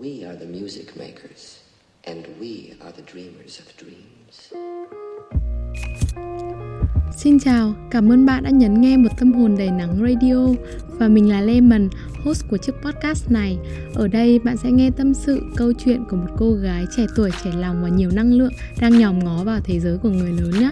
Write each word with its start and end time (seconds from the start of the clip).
We 0.00 0.24
are 0.28 0.36
the 0.36 0.46
music 0.46 0.96
makers, 0.96 1.56
and 2.04 2.24
we 2.40 2.72
are 2.80 2.92
the 2.92 3.02
dreamers 3.12 3.60
of 3.60 3.64
dreams. 3.78 4.52
Xin 7.16 7.38
chào, 7.38 7.74
cảm 7.90 8.12
ơn 8.12 8.26
bạn 8.26 8.42
đã 8.42 8.50
nhấn 8.50 8.80
nghe 8.80 8.96
một 8.96 9.08
tâm 9.18 9.32
hồn 9.32 9.56
đầy 9.58 9.70
nắng 9.70 9.98
radio 10.08 10.46
và 10.98 11.08
mình 11.08 11.30
là 11.30 11.40
Lemon, 11.40 11.88
host 12.24 12.44
của 12.50 12.56
chiếc 12.56 12.72
podcast 12.84 13.30
này. 13.30 13.58
Ở 13.94 14.08
đây 14.08 14.38
bạn 14.38 14.56
sẽ 14.56 14.70
nghe 14.70 14.90
tâm 14.96 15.14
sự, 15.14 15.40
câu 15.56 15.72
chuyện 15.84 16.04
của 16.10 16.16
một 16.16 16.30
cô 16.38 16.52
gái 16.52 16.84
trẻ 16.96 17.06
tuổi, 17.16 17.30
trẻ 17.44 17.50
lòng 17.56 17.82
và 17.82 17.88
nhiều 17.88 18.10
năng 18.14 18.32
lượng 18.32 18.52
đang 18.80 18.98
nhòm 18.98 19.18
ngó 19.18 19.44
vào 19.44 19.60
thế 19.64 19.80
giới 19.80 19.98
của 19.98 20.10
người 20.10 20.32
lớn 20.32 20.50
nhé. 20.60 20.70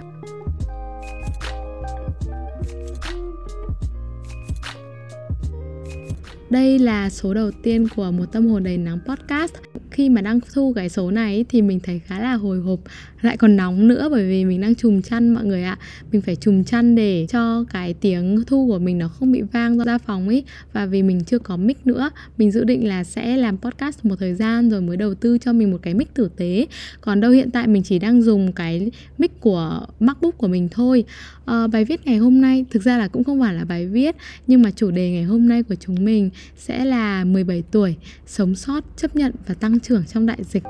Đây 6.51 6.79
là 6.79 7.11
số 7.11 7.35
đầu 7.35 7.51
tiên 7.62 7.89
của 7.97 8.11
một 8.11 8.33
tâm 8.33 8.47
hồn 8.47 8.65
đầy 8.65 8.79
nắng 8.79 8.99
podcast 9.07 9.55
khi 9.97 10.09
mà 10.09 10.21
đang 10.21 10.41
thu 10.55 10.73
cái 10.73 10.89
số 10.89 11.11
này 11.11 11.45
thì 11.48 11.62
mình 11.62 11.80
thấy 11.80 12.01
khá 12.07 12.20
là 12.20 12.34
hồi 12.34 12.59
hộp 12.61 12.80
lại 13.23 13.37
còn 13.37 13.57
nóng 13.57 13.89
nữa 13.89 14.09
bởi 14.11 14.29
vì 14.29 14.45
mình 14.45 14.61
đang 14.61 14.75
chùm 14.75 15.03
chăn 15.03 15.34
mọi 15.34 15.45
người 15.45 15.62
ạ. 15.62 15.79
Mình 16.12 16.20
phải 16.23 16.37
chùm 16.37 16.65
chăn 16.65 16.95
để 16.95 17.27
cho 17.29 17.65
cái 17.73 17.95
tiếng 17.95 18.43
thu 18.47 18.67
của 18.67 18.79
mình 18.79 18.98
nó 18.98 19.09
không 19.09 19.33
bị 19.33 19.43
vang 19.53 19.79
ra 19.79 19.98
phòng 19.98 20.29
ấy. 20.29 20.45
Và 20.73 20.87
vì 20.87 21.03
mình 21.03 21.25
chưa 21.25 21.39
có 21.39 21.56
mic 21.56 21.87
nữa 21.87 22.11
mình 22.39 22.51
dự 22.51 22.65
định 22.65 22.89
là 22.89 23.05
sẽ 23.05 23.37
làm 23.37 23.59
podcast 23.59 24.05
một 24.05 24.17
thời 24.20 24.34
gian 24.34 24.70
rồi 24.70 24.80
mới 24.80 24.97
đầu 24.97 25.15
tư 25.15 25.39
cho 25.39 25.53
mình 25.53 25.70
một 25.70 25.79
cái 25.83 25.95
mic 25.95 26.15
tử 26.15 26.31
tế. 26.37 26.67
Còn 27.01 27.20
đâu 27.20 27.31
hiện 27.31 27.51
tại 27.51 27.67
mình 27.67 27.83
chỉ 27.83 27.98
đang 27.98 28.23
dùng 28.23 28.53
cái 28.53 28.91
mic 29.19 29.41
của 29.41 29.87
macbook 30.01 30.39
của 30.39 30.48
mình 30.48 30.69
thôi. 30.70 31.05
À, 31.47 31.67
bài 31.67 31.84
viết 31.84 32.06
ngày 32.06 32.17
hôm 32.17 32.41
nay 32.41 32.65
thực 32.70 32.83
ra 32.83 32.98
là 32.98 33.09
cũng 33.09 33.25
không 33.25 33.41
phải 33.41 33.55
là 33.55 33.65
bài 33.65 33.87
viết 33.87 34.17
nhưng 34.47 34.62
mà 34.62 34.70
chủ 34.70 34.91
đề 34.91 35.11
ngày 35.11 35.23
hôm 35.23 35.48
nay 35.48 35.62
của 35.62 35.75
chúng 35.75 36.05
mình 36.05 36.31
sẽ 36.56 36.84
là 36.84 37.25
17 37.25 37.62
tuổi 37.70 37.97
sống 38.27 38.55
sót 38.55 38.84
chấp 38.97 39.17
nhận 39.17 39.33
và 39.47 39.55
tăng 39.55 39.81
trưởng 39.89 40.05
trong 40.07 40.27
đại 40.27 40.39
dịch. 40.45 40.63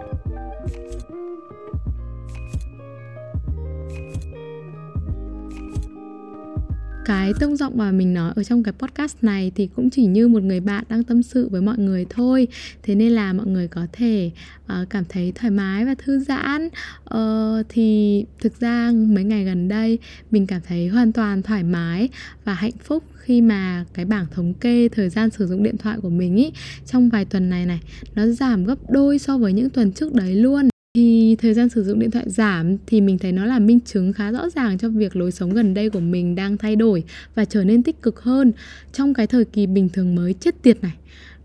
Cái 7.07 7.33
tông 7.41 7.57
giọng 7.57 7.73
mà 7.77 7.93
mình 7.93 8.15
nói 8.15 8.33
ở 8.37 8.45
trong 8.45 8.63
cái 8.63 8.73
podcast 8.79 9.17
này 9.23 9.53
thì 9.55 9.69
cũng 9.77 9.91
chỉ 9.91 10.07
như 10.07 10.29
một 10.29 10.43
người 10.43 10.61
bạn 10.61 10.85
đang 10.89 11.05
tâm 11.05 11.23
sự 11.23 11.49
với 11.49 11.61
mọi 11.61 11.79
người 11.79 12.07
thôi. 12.11 12.49
Thế 12.83 12.95
nên 12.95 13.13
là 13.13 13.33
mọi 13.33 13.47
người 13.47 13.69
có 13.69 13.87
thể 13.93 14.31
uh, 14.65 14.91
cảm 14.91 15.05
thấy 15.09 15.33
thoải 15.35 15.51
mái 15.51 15.85
và 15.85 15.95
thư 15.95 16.19
giãn. 16.19 16.69
Uh, 17.15 17.67
thì 17.69 18.25
thực 18.41 18.61
ra 18.61 18.93
mấy 18.95 19.25
ngày 19.25 19.45
gần 19.45 19.69
đây 19.69 19.99
mình 20.31 20.47
cảm 20.47 20.61
thấy 20.69 20.89
hoàn 20.89 21.13
toàn 21.13 21.43
thoải 21.43 21.63
mái 21.63 22.09
và 22.45 22.55
hạnh 22.55 22.79
phúc 22.85 23.05
khi 23.15 23.41
mà 23.41 23.85
cái 23.95 24.05
bảng 24.05 24.27
thống 24.31 24.55
kê 24.55 24.89
thời 24.89 25.09
gian 25.09 25.31
sử 25.31 25.47
dụng 25.47 25.63
điện 25.63 25.77
thoại 25.77 25.99
của 26.03 26.11
mình 26.11 26.37
ý 26.37 26.53
trong 26.87 27.09
vài 27.09 27.25
tuần 27.25 27.51
này 27.51 27.67
này 27.67 27.81
nó 28.15 28.27
giảm 28.27 28.65
gấp 28.65 28.91
đôi 28.91 29.19
so 29.19 29.39
với 29.39 29.53
những 29.53 29.71
tuần 29.71 29.93
trước 29.93 30.15
đấy 30.15 30.35
luôn 30.35 30.69
thì 30.97 31.37
thời 31.39 31.55
gian 31.55 31.69
sử 31.69 31.85
dụng 31.85 31.99
điện 31.99 32.11
thoại 32.11 32.25
giảm 32.29 32.77
thì 32.87 33.01
mình 33.01 33.19
thấy 33.19 33.33
nó 33.33 33.45
là 33.45 33.59
minh 33.59 33.81
chứng 33.81 34.13
khá 34.13 34.33
rõ 34.33 34.51
ràng 34.51 34.79
cho 34.79 34.89
việc 34.89 35.17
lối 35.17 35.33
sống 35.33 35.55
gần 35.55 35.75
đây 35.75 35.91
của 35.91 36.01
mình 36.01 36.35
đang 36.35 36.57
thay 36.57 36.77
đổi 36.77 37.05
và 37.35 37.45
trở 37.45 37.65
nên 37.65 37.83
tích 37.83 38.03
cực 38.03 38.21
hơn 38.21 38.53
trong 38.93 39.15
cái 39.15 39.27
thời 39.27 39.45
kỳ 39.45 39.67
bình 39.67 39.89
thường 39.89 40.15
mới 40.15 40.35
chết 40.41 40.63
tiệt 40.63 40.83
này. 40.83 40.95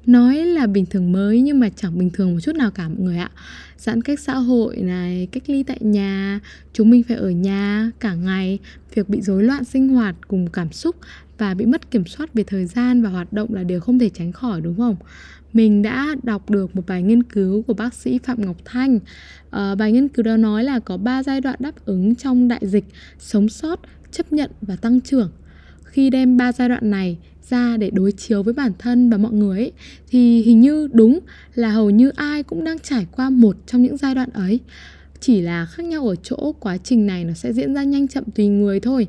Nói 0.05 0.45
là 0.45 0.67
bình 0.67 0.85
thường 0.85 1.11
mới 1.11 1.41
nhưng 1.41 1.59
mà 1.59 1.69
chẳng 1.75 1.97
bình 1.97 2.09
thường 2.09 2.33
một 2.33 2.39
chút 2.39 2.55
nào 2.55 2.71
cả 2.71 2.89
mọi 2.89 2.99
người 2.99 3.17
ạ. 3.17 3.31
Giãn 3.77 4.01
cách 4.01 4.19
xã 4.19 4.33
hội 4.33 4.77
này, 4.77 5.27
cách 5.31 5.43
ly 5.47 5.63
tại 5.63 5.77
nhà, 5.81 6.39
chúng 6.73 6.89
mình 6.89 7.03
phải 7.03 7.17
ở 7.17 7.29
nhà 7.29 7.91
cả 7.99 8.13
ngày, 8.13 8.59
việc 8.93 9.09
bị 9.09 9.21
rối 9.21 9.43
loạn 9.43 9.63
sinh 9.63 9.89
hoạt 9.89 10.15
cùng 10.27 10.47
cảm 10.47 10.71
xúc 10.71 10.95
và 11.41 11.53
bị 11.53 11.65
mất 11.65 11.91
kiểm 11.91 12.05
soát 12.05 12.33
về 12.33 12.43
thời 12.43 12.65
gian 12.65 13.01
và 13.01 13.09
hoạt 13.09 13.33
động 13.33 13.53
là 13.53 13.63
điều 13.63 13.79
không 13.79 13.99
thể 13.99 14.09
tránh 14.09 14.31
khỏi 14.31 14.61
đúng 14.61 14.77
không 14.77 14.95
mình 15.53 15.81
đã 15.81 16.15
đọc 16.23 16.49
được 16.49 16.75
một 16.75 16.81
bài 16.87 17.03
nghiên 17.03 17.23
cứu 17.23 17.61
của 17.61 17.73
bác 17.73 17.93
sĩ 17.93 18.19
Phạm 18.23 18.45
Ngọc 18.45 18.57
Thanh. 18.65 18.99
À, 19.49 19.75
bài 19.75 19.91
nghiên 19.91 20.07
cứu 20.07 20.23
đó 20.23 20.37
nói 20.37 20.63
là 20.63 20.79
có 20.79 20.97
3 20.97 21.23
giai 21.23 21.41
đoạn 21.41 21.55
đáp 21.59 21.85
ứng 21.85 22.15
trong 22.15 22.47
đại 22.47 22.59
dịch: 22.63 22.85
sống 23.19 23.49
sót, 23.49 23.79
chấp 24.11 24.33
nhận 24.33 24.51
và 24.61 24.75
tăng 24.75 25.01
trưởng. 25.01 25.31
Khi 25.83 26.09
đem 26.09 26.37
ba 26.37 26.51
giai 26.51 26.69
đoạn 26.69 26.91
này 26.91 27.17
ra 27.49 27.77
để 27.77 27.89
đối 27.89 28.11
chiếu 28.11 28.43
với 28.43 28.53
bản 28.53 28.71
thân 28.79 29.09
và 29.09 29.17
mọi 29.17 29.31
người 29.31 29.59
ấy, 29.59 29.71
thì 30.09 30.41
hình 30.41 30.61
như 30.61 30.87
đúng 30.93 31.19
là 31.55 31.69
hầu 31.69 31.89
như 31.89 32.09
ai 32.09 32.43
cũng 32.43 32.63
đang 32.63 32.79
trải 32.79 33.05
qua 33.11 33.29
một 33.29 33.57
trong 33.65 33.81
những 33.81 33.97
giai 33.97 34.15
đoạn 34.15 34.29
ấy. 34.33 34.59
Chỉ 35.19 35.41
là 35.41 35.65
khác 35.65 35.85
nhau 35.85 36.07
ở 36.07 36.15
chỗ 36.15 36.55
quá 36.59 36.77
trình 36.77 37.07
này 37.07 37.25
nó 37.25 37.33
sẽ 37.33 37.53
diễn 37.53 37.73
ra 37.73 37.83
nhanh 37.83 38.07
chậm 38.07 38.23
tùy 38.35 38.47
người 38.47 38.79
thôi. 38.79 39.07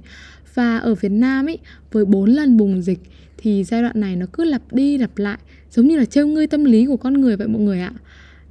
Và 0.55 0.79
ở 0.79 0.95
Việt 0.95 1.13
Nam 1.13 1.47
ấy, 1.47 1.59
với 1.93 2.05
4 2.05 2.31
lần 2.31 2.57
bùng 2.57 2.83
dịch 2.83 3.01
thì 3.37 3.65
giai 3.65 3.83
đoạn 3.83 4.01
này 4.01 4.17
nó 4.17 4.27
cứ 4.33 4.45
lặp 4.45 4.73
đi 4.73 4.99
lặp 4.99 5.19
lại 5.19 5.39
giống 5.71 5.87
như 5.87 5.97
là 5.97 6.05
trêu 6.05 6.27
ngươi 6.27 6.47
tâm 6.47 6.65
lý 6.65 6.87
của 6.87 6.97
con 6.97 7.15
người 7.15 7.37
vậy 7.37 7.49
mọi 7.49 7.63
người 7.63 7.81
ạ. 7.81 7.93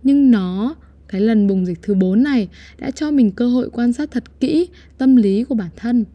Nhưng 0.03 0.31
nó 0.31 0.75
cái 1.07 1.21
lần 1.21 1.47
bùng 1.47 1.65
dịch 1.65 1.79
thứ 1.81 1.93
4 1.93 2.23
này 2.23 2.47
đã 2.79 2.91
cho 2.91 3.11
mình 3.11 3.31
cơ 3.31 3.47
hội 3.47 3.69
quan 3.69 3.93
sát 3.93 4.11
thật 4.11 4.39
kỹ 4.39 4.67
tâm 4.97 5.15
lý 5.15 5.43
của 5.43 5.55
bản 5.55 5.69
thân. 5.75 6.05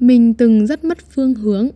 Mình 0.00 0.34
từng 0.34 0.66
rất 0.66 0.84
mất 0.84 0.98
phương 1.10 1.34
hướng. 1.34 1.68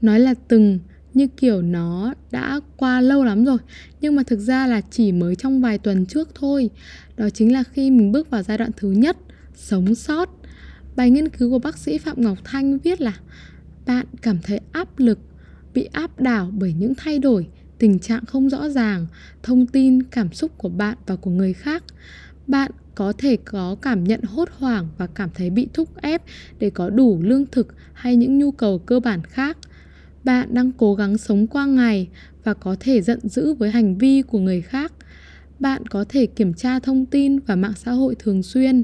Nói 0.00 0.20
là 0.20 0.34
từng 0.48 0.78
như 1.14 1.26
kiểu 1.26 1.62
nó 1.62 2.14
đã 2.30 2.60
qua 2.76 3.00
lâu 3.00 3.24
lắm 3.24 3.44
rồi 3.44 3.58
nhưng 4.00 4.16
mà 4.16 4.22
thực 4.22 4.38
ra 4.38 4.66
là 4.66 4.80
chỉ 4.90 5.12
mới 5.12 5.36
trong 5.36 5.60
vài 5.60 5.78
tuần 5.78 6.06
trước 6.06 6.28
thôi. 6.34 6.70
Đó 7.16 7.30
chính 7.30 7.52
là 7.52 7.62
khi 7.62 7.90
mình 7.90 8.12
bước 8.12 8.30
vào 8.30 8.42
giai 8.42 8.58
đoạn 8.58 8.70
thứ 8.76 8.90
nhất 8.90 9.16
sống 9.54 9.94
sót 9.94 10.30
bài 10.96 11.10
nghiên 11.10 11.28
cứu 11.28 11.50
của 11.50 11.58
bác 11.58 11.78
sĩ 11.78 11.98
phạm 11.98 12.22
ngọc 12.22 12.38
thanh 12.44 12.78
viết 12.78 13.00
là, 13.00 13.14
bạn 13.86 14.06
cảm 14.22 14.38
thấy 14.42 14.60
áp 14.72 14.98
lực, 14.98 15.18
bị 15.74 15.88
áp 15.92 16.20
đảo 16.20 16.50
bởi 16.52 16.72
những 16.72 16.94
thay 16.94 17.18
đổi, 17.18 17.48
tình 17.78 17.98
trạng 17.98 18.24
không 18.24 18.50
rõ 18.50 18.68
ràng, 18.68 19.06
thông 19.42 19.66
tin, 19.66 20.02
cảm 20.02 20.32
xúc 20.32 20.58
của 20.58 20.68
bạn 20.68 20.96
và 21.06 21.16
của 21.16 21.30
người 21.30 21.52
khác. 21.52 21.84
Bạn 22.46 22.70
có 22.94 23.12
thể 23.18 23.36
có 23.36 23.76
cảm 23.82 24.04
nhận 24.04 24.22
hốt 24.22 24.48
hoảng 24.58 24.88
và 24.98 25.06
cảm 25.06 25.30
thấy 25.34 25.50
bị 25.50 25.68
thúc 25.72 25.88
ép 26.02 26.22
để 26.58 26.70
có 26.70 26.90
đủ 26.90 27.18
lương 27.22 27.46
thực 27.46 27.74
hay 27.92 28.16
những 28.16 28.38
nhu 28.38 28.50
cầu 28.50 28.78
cơ 28.78 29.00
bản 29.00 29.22
khác. 29.22 29.58
Bạn 30.24 30.54
đang 30.54 30.72
cố 30.72 30.94
gắng 30.94 31.18
sống 31.18 31.46
qua 31.46 31.66
ngày 31.66 32.08
và 32.44 32.54
có 32.54 32.76
thể 32.80 33.02
giận 33.02 33.28
dữ 33.28 33.54
với 33.54 33.70
hành 33.70 33.98
vi 33.98 34.22
của 34.22 34.38
người 34.38 34.60
khác. 34.60 34.92
Bạn 35.60 35.86
có 35.86 36.04
thể 36.08 36.26
kiểm 36.26 36.54
tra 36.54 36.78
thông 36.78 37.06
tin 37.06 37.38
và 37.38 37.56
mạng 37.56 37.72
xã 37.76 37.92
hội 37.92 38.14
thường 38.18 38.42
xuyên 38.42 38.82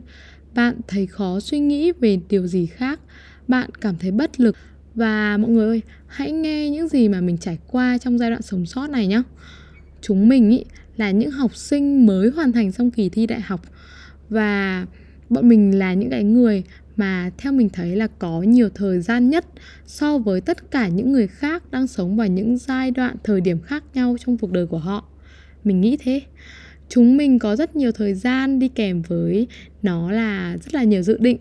bạn 0.55 0.81
thấy 0.89 1.07
khó 1.07 1.41
suy 1.41 1.59
nghĩ 1.59 1.93
về 1.93 2.19
điều 2.29 2.47
gì 2.47 2.67
khác 2.67 3.01
bạn 3.49 3.71
cảm 3.81 3.97
thấy 3.99 4.11
bất 4.11 4.41
lực 4.41 4.57
và 4.95 5.37
mọi 5.37 5.51
người 5.51 5.67
ơi, 5.67 5.83
hãy 6.07 6.33
nghe 6.33 6.71
những 6.71 6.89
gì 6.89 7.09
mà 7.09 7.21
mình 7.21 7.39
trải 7.39 7.59
qua 7.67 7.99
trong 7.99 8.19
giai 8.19 8.31
đoạn 8.31 8.43
sống 8.43 8.67
sót 8.67 8.91
này 8.91 9.07
nhé. 9.07 9.23
Chúng 10.01 10.29
mình 10.29 10.51
ý 10.51 10.65
là 10.97 11.11
những 11.11 11.31
học 11.31 11.57
sinh 11.57 12.07
mới 12.07 12.31
hoàn 12.31 12.53
thành 12.53 12.73
xong 12.73 12.91
kỳ 12.91 13.09
thi 13.09 13.27
đại 13.27 13.41
học 13.41 13.61
và 14.29 14.87
bọn 15.29 15.49
mình 15.49 15.79
là 15.79 15.95
những 15.95 16.11
cái 16.11 16.25
người 16.25 16.65
mà 16.97 17.31
theo 17.39 17.53
mình 17.53 17.69
thấy 17.69 17.97
là 17.97 18.07
có 18.19 18.43
nhiều 18.43 18.69
thời 18.75 19.01
gian 19.01 19.31
nhất 19.31 19.47
so 19.87 20.19
với 20.19 20.41
tất 20.41 20.71
cả 20.71 20.89
những 20.89 21.13
người 21.13 21.27
khác 21.27 21.63
đang 21.71 21.87
sống 21.87 22.17
vào 22.17 22.27
những 22.27 22.59
giai 22.59 22.91
đoạn 22.91 23.17
thời 23.25 23.41
điểm 23.41 23.61
khác 23.61 23.85
nhau 23.95 24.17
trong 24.21 24.39
cuộc 24.39 24.53
đời 24.53 24.67
của 24.67 24.79
họ. 24.79 25.05
Mình 25.65 25.81
nghĩ 25.81 25.97
thế. 25.97 26.23
Chúng 26.91 27.17
mình 27.17 27.39
có 27.39 27.57
rất 27.57 27.77
nhiều 27.77 27.93
thời 27.93 28.15
gian 28.15 28.59
đi 28.59 28.69
kèm 28.69 29.03
với 29.03 29.47
nó 29.83 30.13
là 30.13 30.57
rất 30.63 30.75
là 30.75 30.85
nhiều 30.85 31.03
dự 31.03 31.17
định. 31.21 31.39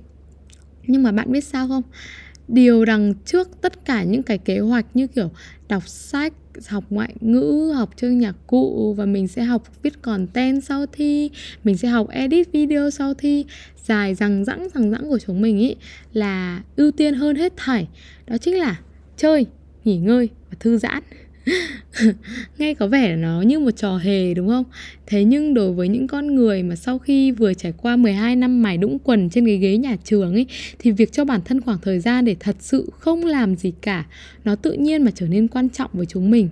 Nhưng 0.87 1.03
mà 1.03 1.11
bạn 1.11 1.31
biết 1.31 1.43
sao 1.43 1.67
không? 1.67 1.83
điều 2.49 2.85
đằng 2.85 3.13
trước 3.25 3.49
tất 3.61 3.85
cả 3.85 4.03
những 4.03 4.23
cái 4.23 4.37
kế 4.37 4.59
hoạch 4.59 4.85
như 4.93 5.07
kiểu 5.07 5.31
đọc 5.67 5.87
sách, 5.87 6.33
học 6.67 6.83
ngoại 6.89 7.13
ngữ, 7.21 7.71
học 7.75 7.89
chơi 7.95 8.13
nhạc 8.13 8.35
cụ 8.47 8.93
và 8.93 9.05
mình 9.05 9.27
sẽ 9.27 9.43
học 9.43 9.63
viết 9.83 10.01
content 10.01 10.63
sau 10.63 10.85
thi, 10.85 11.29
mình 11.63 11.77
sẽ 11.77 11.87
học 11.87 12.09
edit 12.09 12.51
video 12.51 12.89
sau 12.89 13.13
thi, 13.13 13.45
dài 13.85 14.15
rằng 14.15 14.45
rẵng 14.45 14.67
rằng 14.73 14.91
rẵng 14.91 15.09
của 15.09 15.19
chúng 15.19 15.41
mình 15.41 15.59
ý, 15.59 15.75
là 16.13 16.63
ưu 16.75 16.91
tiên 16.91 17.13
hơn 17.13 17.35
hết 17.35 17.53
thảy 17.57 17.87
đó 18.27 18.37
chính 18.37 18.57
là 18.57 18.79
chơi, 19.17 19.45
nghỉ 19.83 19.97
ngơi 19.97 20.29
và 20.49 20.57
thư 20.59 20.77
giãn 20.77 21.03
nghe 22.57 22.73
có 22.73 22.87
vẻ 22.87 23.15
nó 23.15 23.41
như 23.41 23.59
một 23.59 23.71
trò 23.71 23.97
hề, 23.97 24.33
đúng 24.33 24.47
không? 24.47 24.63
Thế 25.07 25.23
nhưng 25.23 25.53
đối 25.53 25.71
với 25.71 25.87
những 25.87 26.07
con 26.07 26.35
người 26.35 26.63
mà 26.63 26.75
sau 26.75 26.99
khi 26.99 27.31
vừa 27.31 27.53
trải 27.53 27.73
qua 27.77 27.95
12 27.95 28.35
năm 28.35 28.61
mài 28.61 28.77
đũng 28.77 28.99
quần 28.99 29.29
trên 29.29 29.45
cái 29.45 29.57
ghế 29.57 29.77
nhà 29.77 29.95
trường 30.03 30.33
ấy, 30.33 30.45
thì 30.79 30.91
việc 30.91 31.11
cho 31.11 31.25
bản 31.25 31.41
thân 31.45 31.61
khoảng 31.61 31.79
thời 31.81 31.99
gian 31.99 32.25
để 32.25 32.35
thật 32.39 32.55
sự 32.59 32.89
không 32.99 33.25
làm 33.25 33.55
gì 33.55 33.73
cả, 33.81 34.05
nó 34.43 34.55
tự 34.55 34.73
nhiên 34.73 35.03
mà 35.03 35.11
trở 35.15 35.27
nên 35.27 35.47
quan 35.47 35.69
trọng 35.69 35.91
với 35.93 36.05
chúng 36.05 36.31
mình. 36.31 36.49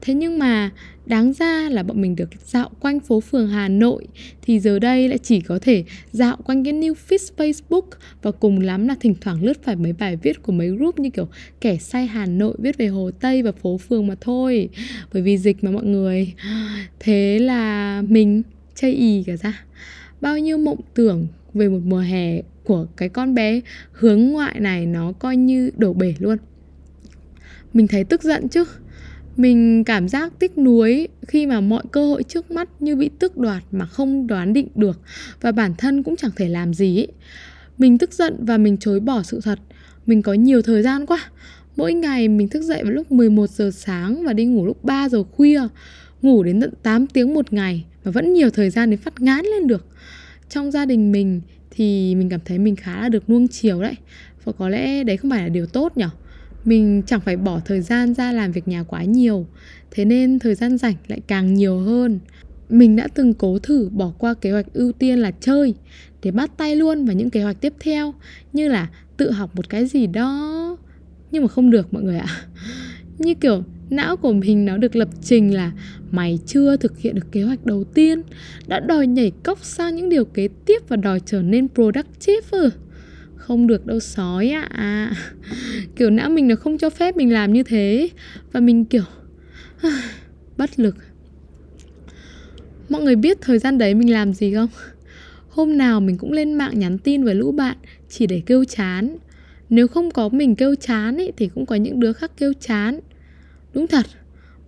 Thế 0.00 0.14
nhưng 0.14 0.38
mà 0.38 0.70
đáng 1.06 1.32
ra 1.32 1.68
là 1.70 1.82
bọn 1.82 2.00
mình 2.00 2.16
được 2.16 2.28
dạo 2.44 2.70
quanh 2.80 3.00
phố 3.00 3.20
phường 3.20 3.48
Hà 3.48 3.68
Nội 3.68 4.06
thì 4.42 4.60
giờ 4.60 4.78
đây 4.78 5.08
lại 5.08 5.18
chỉ 5.18 5.40
có 5.40 5.58
thể 5.62 5.84
dạo 6.12 6.36
quanh 6.36 6.64
cái 6.64 6.72
new 6.72 6.94
feed 7.08 7.18
Facebook 7.36 7.82
và 8.22 8.30
cùng 8.30 8.60
lắm 8.60 8.88
là 8.88 8.94
thỉnh 9.00 9.14
thoảng 9.20 9.44
lướt 9.44 9.64
phải 9.64 9.76
mấy 9.76 9.92
bài 9.92 10.16
viết 10.16 10.42
của 10.42 10.52
mấy 10.52 10.68
group 10.68 10.98
như 10.98 11.10
kiểu 11.10 11.28
kẻ 11.60 11.76
say 11.76 12.06
Hà 12.06 12.26
Nội 12.26 12.54
viết 12.58 12.76
về 12.78 12.86
Hồ 12.86 13.10
Tây 13.20 13.42
và 13.42 13.52
phố 13.52 13.78
phường 13.78 14.06
mà 14.06 14.14
thôi. 14.20 14.68
Bởi 15.12 15.22
vì 15.22 15.38
dịch 15.38 15.64
mà 15.64 15.70
mọi 15.70 15.84
người. 15.84 16.34
Thế 17.00 17.38
là 17.38 18.02
mình 18.08 18.42
chây 18.74 18.92
ì 18.92 19.22
cả 19.26 19.36
ra. 19.36 19.64
Bao 20.20 20.38
nhiêu 20.38 20.58
mộng 20.58 20.80
tưởng 20.94 21.26
về 21.54 21.68
một 21.68 21.80
mùa 21.84 21.98
hè 21.98 22.42
của 22.64 22.86
cái 22.96 23.08
con 23.08 23.34
bé 23.34 23.60
hướng 23.92 24.20
ngoại 24.20 24.60
này 24.60 24.86
nó 24.86 25.12
coi 25.12 25.36
như 25.36 25.70
đổ 25.76 25.92
bể 25.92 26.14
luôn. 26.18 26.38
Mình 27.72 27.88
thấy 27.88 28.04
tức 28.04 28.22
giận 28.22 28.48
chứ 28.48 28.64
mình 29.38 29.84
cảm 29.84 30.08
giác 30.08 30.32
tiếc 30.38 30.58
nuối 30.58 31.08
khi 31.28 31.46
mà 31.46 31.60
mọi 31.60 31.82
cơ 31.92 32.06
hội 32.06 32.22
trước 32.22 32.50
mắt 32.50 32.68
như 32.80 32.96
bị 32.96 33.10
tước 33.18 33.36
đoạt 33.36 33.62
mà 33.70 33.86
không 33.86 34.26
đoán 34.26 34.52
định 34.52 34.68
được 34.74 35.00
và 35.40 35.52
bản 35.52 35.74
thân 35.78 36.02
cũng 36.02 36.16
chẳng 36.16 36.30
thể 36.36 36.48
làm 36.48 36.74
gì 36.74 36.98
ấy. 36.98 37.08
Mình 37.78 37.98
tức 37.98 38.12
giận 38.12 38.36
và 38.38 38.58
mình 38.58 38.76
chối 38.76 39.00
bỏ 39.00 39.22
sự 39.22 39.40
thật. 39.44 39.58
Mình 40.06 40.22
có 40.22 40.32
nhiều 40.32 40.62
thời 40.62 40.82
gian 40.82 41.06
quá. 41.06 41.30
Mỗi 41.76 41.92
ngày 41.92 42.28
mình 42.28 42.48
thức 42.48 42.62
dậy 42.62 42.82
vào 42.82 42.92
lúc 42.92 43.12
11 43.12 43.50
giờ 43.50 43.70
sáng 43.74 44.24
và 44.24 44.32
đi 44.32 44.44
ngủ 44.44 44.66
lúc 44.66 44.84
3 44.84 45.08
giờ 45.08 45.22
khuya. 45.22 45.60
Ngủ 46.22 46.42
đến 46.42 46.60
tận 46.60 46.70
8 46.82 47.06
tiếng 47.06 47.34
một 47.34 47.52
ngày 47.52 47.84
và 48.04 48.10
vẫn 48.10 48.32
nhiều 48.32 48.50
thời 48.50 48.70
gian 48.70 48.90
để 48.90 48.96
phát 48.96 49.20
ngán 49.20 49.44
lên 49.44 49.66
được. 49.66 49.86
Trong 50.48 50.70
gia 50.70 50.84
đình 50.84 51.12
mình 51.12 51.40
thì 51.70 52.14
mình 52.14 52.28
cảm 52.28 52.40
thấy 52.44 52.58
mình 52.58 52.76
khá 52.76 53.00
là 53.00 53.08
được 53.08 53.30
nuông 53.30 53.48
chiều 53.48 53.82
đấy. 53.82 53.94
Và 54.44 54.52
có 54.52 54.68
lẽ 54.68 55.04
đấy 55.04 55.16
không 55.16 55.30
phải 55.30 55.42
là 55.42 55.48
điều 55.48 55.66
tốt 55.66 55.96
nhỉ? 55.96 56.04
Mình 56.64 57.02
chẳng 57.06 57.20
phải 57.20 57.36
bỏ 57.36 57.60
thời 57.64 57.80
gian 57.80 58.14
ra 58.14 58.32
làm 58.32 58.52
việc 58.52 58.68
nhà 58.68 58.82
quá 58.82 59.04
nhiều, 59.04 59.46
thế 59.90 60.04
nên 60.04 60.38
thời 60.38 60.54
gian 60.54 60.78
rảnh 60.78 60.94
lại 61.08 61.20
càng 61.26 61.54
nhiều 61.54 61.78
hơn. 61.78 62.18
Mình 62.68 62.96
đã 62.96 63.08
từng 63.14 63.34
cố 63.34 63.58
thử 63.58 63.88
bỏ 63.92 64.12
qua 64.18 64.34
kế 64.34 64.50
hoạch 64.50 64.66
ưu 64.72 64.92
tiên 64.92 65.18
là 65.18 65.30
chơi, 65.40 65.74
để 66.22 66.30
bắt 66.30 66.50
tay 66.56 66.76
luôn 66.76 67.04
vào 67.04 67.16
những 67.16 67.30
kế 67.30 67.42
hoạch 67.42 67.60
tiếp 67.60 67.72
theo, 67.80 68.14
như 68.52 68.68
là 68.68 68.88
tự 69.16 69.30
học 69.30 69.56
một 69.56 69.68
cái 69.68 69.86
gì 69.86 70.06
đó. 70.06 70.76
Nhưng 71.30 71.42
mà 71.42 71.48
không 71.48 71.70
được, 71.70 71.94
mọi 71.94 72.02
người 72.02 72.18
ạ. 72.18 72.26
Như 73.18 73.34
kiểu, 73.34 73.62
não 73.90 74.16
của 74.16 74.32
mình 74.32 74.64
nó 74.64 74.76
được 74.76 74.96
lập 74.96 75.08
trình 75.22 75.54
là 75.54 75.72
mày 76.10 76.38
chưa 76.46 76.76
thực 76.76 76.98
hiện 76.98 77.14
được 77.14 77.32
kế 77.32 77.42
hoạch 77.42 77.66
đầu 77.66 77.84
tiên, 77.84 78.22
đã 78.66 78.80
đòi 78.80 79.06
nhảy 79.06 79.32
cốc 79.42 79.58
sang 79.62 79.96
những 79.96 80.08
điều 80.08 80.24
kế 80.24 80.48
tiếp 80.66 80.82
và 80.88 80.96
đòi 80.96 81.20
trở 81.26 81.42
nên 81.42 81.68
productive 81.68 82.48
ừ 82.50 82.70
không 83.48 83.66
được 83.66 83.86
đâu 83.86 84.00
sói 84.00 84.48
ạ 84.48 84.68
à. 84.70 85.12
kiểu 85.96 86.10
não 86.10 86.30
mình 86.30 86.48
nó 86.48 86.56
không 86.56 86.78
cho 86.78 86.90
phép 86.90 87.16
mình 87.16 87.32
làm 87.32 87.52
như 87.52 87.62
thế. 87.62 88.10
Và 88.52 88.60
mình 88.60 88.84
kiểu, 88.84 89.02
bất 90.56 90.80
lực. 90.80 90.96
Mọi 92.88 93.02
người 93.02 93.16
biết 93.16 93.38
thời 93.40 93.58
gian 93.58 93.78
đấy 93.78 93.94
mình 93.94 94.12
làm 94.12 94.32
gì 94.32 94.54
không? 94.54 94.68
Hôm 95.48 95.78
nào 95.78 96.00
mình 96.00 96.18
cũng 96.18 96.32
lên 96.32 96.54
mạng 96.54 96.78
nhắn 96.78 96.98
tin 96.98 97.24
với 97.24 97.34
lũ 97.34 97.52
bạn 97.52 97.76
chỉ 98.08 98.26
để 98.26 98.42
kêu 98.46 98.64
chán. 98.64 99.16
Nếu 99.68 99.88
không 99.88 100.10
có 100.10 100.28
mình 100.28 100.56
kêu 100.56 100.74
chán 100.74 101.16
ấy 101.16 101.32
thì 101.36 101.48
cũng 101.54 101.66
có 101.66 101.74
những 101.74 102.00
đứa 102.00 102.12
khác 102.12 102.30
kêu 102.36 102.52
chán. 102.60 103.00
Đúng 103.74 103.86
thật, 103.86 104.06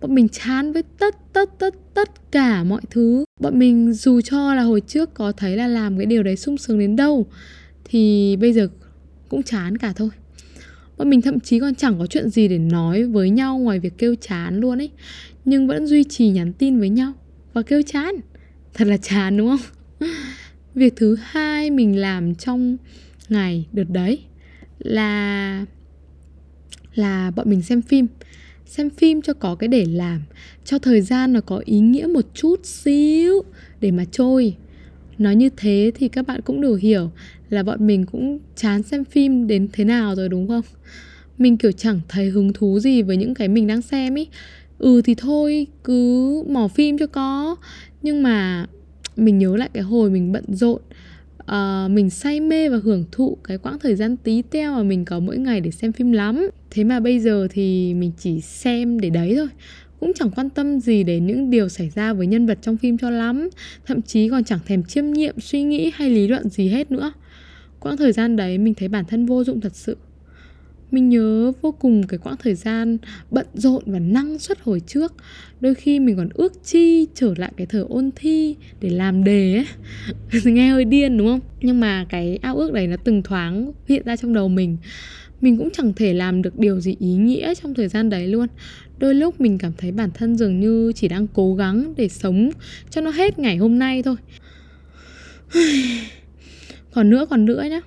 bọn 0.01 0.15
mình 0.15 0.29
chán 0.29 0.73
với 0.73 0.83
tất 0.99 1.15
tất 1.33 1.49
tất 1.59 1.75
tất 1.93 2.31
cả 2.31 2.63
mọi 2.63 2.81
thứ. 2.89 3.25
Bọn 3.39 3.59
mình 3.59 3.93
dù 3.93 4.21
cho 4.21 4.55
là 4.55 4.61
hồi 4.61 4.81
trước 4.81 5.13
có 5.13 5.31
thấy 5.31 5.57
là 5.57 5.67
làm 5.67 5.97
cái 5.97 6.05
điều 6.05 6.23
đấy 6.23 6.35
sung 6.35 6.57
sướng 6.57 6.79
đến 6.79 6.95
đâu 6.95 7.27
thì 7.91 8.35
bây 8.35 8.53
giờ 8.53 8.67
cũng 9.29 9.43
chán 9.43 9.77
cả 9.77 9.93
thôi. 9.93 10.09
Bọn 10.97 11.09
mình 11.09 11.21
thậm 11.21 11.39
chí 11.39 11.59
còn 11.59 11.75
chẳng 11.75 11.99
có 11.99 12.05
chuyện 12.05 12.29
gì 12.29 12.47
để 12.47 12.57
nói 12.57 13.03
với 13.03 13.29
nhau 13.29 13.57
ngoài 13.57 13.79
việc 13.79 13.97
kêu 13.97 14.15
chán 14.15 14.59
luôn 14.59 14.81
ấy. 14.81 14.89
Nhưng 15.45 15.67
vẫn 15.67 15.87
duy 15.87 16.03
trì 16.03 16.27
nhắn 16.29 16.53
tin 16.53 16.79
với 16.79 16.89
nhau 16.89 17.13
và 17.53 17.61
kêu 17.61 17.81
chán. 17.81 18.15
Thật 18.73 18.87
là 18.87 18.97
chán, 18.97 19.37
đúng 19.37 19.47
không? 19.47 20.09
Việc 20.75 20.93
thứ 20.95 21.17
hai 21.21 21.69
mình 21.69 21.97
làm 21.97 22.35
trong 22.35 22.77
ngày 23.29 23.65
đợt 23.71 23.89
đấy 23.89 24.19
là 24.79 25.65
là 26.95 27.31
bọn 27.31 27.49
mình 27.49 27.61
xem 27.61 27.81
phim. 27.81 28.07
Xem 28.65 28.89
phim 28.89 29.21
cho 29.21 29.33
có 29.33 29.55
cái 29.55 29.67
để 29.67 29.85
làm, 29.85 30.21
cho 30.65 30.79
thời 30.79 31.01
gian 31.01 31.33
nó 31.33 31.41
có 31.41 31.61
ý 31.65 31.79
nghĩa 31.79 32.07
một 32.07 32.25
chút 32.33 32.65
xíu 32.65 33.41
để 33.81 33.91
mà 33.91 34.05
trôi 34.11 34.55
nói 35.21 35.35
như 35.35 35.49
thế 35.57 35.91
thì 35.95 36.07
các 36.07 36.27
bạn 36.27 36.41
cũng 36.41 36.61
đủ 36.61 36.73
hiểu 36.73 37.11
là 37.49 37.63
bọn 37.63 37.87
mình 37.87 38.05
cũng 38.05 38.39
chán 38.55 38.83
xem 38.83 39.05
phim 39.05 39.47
đến 39.47 39.67
thế 39.73 39.83
nào 39.83 40.15
rồi 40.15 40.29
đúng 40.29 40.47
không? 40.47 40.63
Mình 41.37 41.57
kiểu 41.57 41.71
chẳng 41.71 41.99
thấy 42.09 42.29
hứng 42.29 42.53
thú 42.53 42.79
gì 42.79 43.01
với 43.01 43.17
những 43.17 43.33
cái 43.33 43.47
mình 43.47 43.67
đang 43.67 43.81
xem 43.81 44.15
ý. 44.15 44.27
Ừ 44.77 45.01
thì 45.01 45.15
thôi 45.15 45.67
cứ 45.83 46.43
mò 46.47 46.67
phim 46.67 46.97
cho 46.97 47.07
có. 47.07 47.55
Nhưng 48.01 48.23
mà 48.23 48.67
mình 49.15 49.37
nhớ 49.37 49.55
lại 49.55 49.69
cái 49.73 49.83
hồi 49.83 50.09
mình 50.09 50.31
bận 50.31 50.43
rộn 50.47 50.81
uh, 51.41 51.91
mình 51.91 52.09
say 52.09 52.39
mê 52.39 52.69
và 52.69 52.77
hưởng 52.83 53.05
thụ 53.11 53.37
cái 53.43 53.57
quãng 53.57 53.79
thời 53.79 53.95
gian 53.95 54.17
tí 54.17 54.41
teo 54.41 54.73
mà 54.73 54.83
mình 54.83 55.05
có 55.05 55.19
mỗi 55.19 55.37
ngày 55.37 55.61
để 55.61 55.71
xem 55.71 55.91
phim 55.91 56.11
lắm. 56.11 56.49
Thế 56.69 56.83
mà 56.83 56.99
bây 56.99 57.19
giờ 57.19 57.47
thì 57.51 57.93
mình 57.93 58.11
chỉ 58.17 58.41
xem 58.41 58.99
để 58.99 59.09
đấy 59.09 59.35
thôi 59.35 59.47
cũng 60.01 60.13
chẳng 60.15 60.31
quan 60.35 60.49
tâm 60.49 60.79
gì 60.79 61.03
đến 61.03 61.25
những 61.25 61.49
điều 61.49 61.69
xảy 61.69 61.89
ra 61.89 62.13
với 62.13 62.27
nhân 62.27 62.45
vật 62.45 62.57
trong 62.61 62.77
phim 62.77 62.97
cho 62.97 63.09
lắm, 63.09 63.49
thậm 63.85 64.01
chí 64.01 64.29
còn 64.29 64.43
chẳng 64.43 64.59
thèm 64.65 64.83
chiêm 64.83 65.11
nghiệm, 65.11 65.39
suy 65.39 65.63
nghĩ 65.63 65.91
hay 65.93 66.09
lý 66.09 66.27
luận 66.27 66.49
gì 66.49 66.67
hết 66.67 66.91
nữa. 66.91 67.13
Quãng 67.79 67.97
thời 67.97 68.11
gian 68.11 68.35
đấy 68.35 68.57
mình 68.57 68.73
thấy 68.73 68.87
bản 68.87 69.05
thân 69.05 69.25
vô 69.25 69.43
dụng 69.43 69.61
thật 69.61 69.75
sự. 69.75 69.97
Mình 70.91 71.09
nhớ 71.09 71.51
vô 71.61 71.71
cùng 71.71 72.03
cái 72.07 72.17
quãng 72.17 72.35
thời 72.43 72.55
gian 72.55 72.97
bận 73.31 73.45
rộn 73.53 73.83
và 73.85 73.99
năng 73.99 74.39
suất 74.39 74.61
hồi 74.61 74.79
trước. 74.79 75.13
Đôi 75.59 75.75
khi 75.75 75.99
mình 75.99 76.15
còn 76.17 76.29
ước 76.33 76.63
chi 76.63 77.07
trở 77.13 77.33
lại 77.37 77.51
cái 77.57 77.67
thời 77.67 77.81
ôn 77.81 78.09
thi 78.15 78.55
để 78.81 78.89
làm 78.89 79.23
đề 79.23 79.55
ấy. 79.55 79.65
Nghe 80.53 80.69
hơi 80.69 80.85
điên, 80.85 81.17
đúng 81.17 81.27
không? 81.27 81.39
Nhưng 81.61 81.79
mà 81.79 82.05
cái 82.09 82.39
ao 82.41 82.55
ước 82.55 82.73
đấy 82.73 82.87
nó 82.87 82.97
từng 83.03 83.23
thoáng 83.23 83.71
hiện 83.87 84.03
ra 84.05 84.15
trong 84.15 84.33
đầu 84.33 84.47
mình. 84.47 84.77
Mình 85.41 85.57
cũng 85.57 85.69
chẳng 85.73 85.93
thể 85.93 86.13
làm 86.13 86.41
được 86.41 86.59
điều 86.59 86.79
gì 86.79 86.95
ý 86.99 87.13
nghĩa 87.13 87.55
trong 87.55 87.73
thời 87.73 87.87
gian 87.87 88.09
đấy 88.09 88.27
luôn 88.27 88.47
đôi 89.01 89.15
lúc 89.15 89.41
mình 89.41 89.57
cảm 89.57 89.71
thấy 89.77 89.91
bản 89.91 90.09
thân 90.13 90.35
dường 90.35 90.59
như 90.59 90.91
chỉ 90.95 91.07
đang 91.07 91.27
cố 91.27 91.55
gắng 91.55 91.93
để 91.97 92.09
sống 92.09 92.49
cho 92.89 93.01
nó 93.01 93.11
hết 93.11 93.39
ngày 93.39 93.57
hôm 93.57 93.79
nay 93.79 94.03
thôi 94.03 94.15
còn 96.93 97.09
nữa 97.09 97.25
còn 97.29 97.45
nữa 97.45 97.63
nhá 97.69 97.81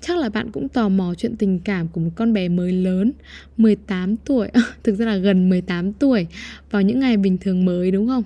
Chắc 0.00 0.18
là 0.18 0.28
bạn 0.28 0.50
cũng 0.50 0.68
tò 0.68 0.88
mò 0.88 1.14
chuyện 1.18 1.36
tình 1.36 1.58
cảm 1.58 1.88
của 1.88 2.00
một 2.00 2.10
con 2.16 2.32
bé 2.32 2.48
mới 2.48 2.72
lớn 2.72 3.12
18 3.56 4.16
tuổi 4.16 4.48
Thực 4.82 4.94
ra 4.94 5.06
là 5.06 5.16
gần 5.16 5.48
18 5.48 5.92
tuổi 5.92 6.26
Vào 6.70 6.82
những 6.82 7.00
ngày 7.00 7.16
bình 7.16 7.38
thường 7.38 7.64
mới 7.64 7.90
đúng 7.90 8.08
không? 8.08 8.22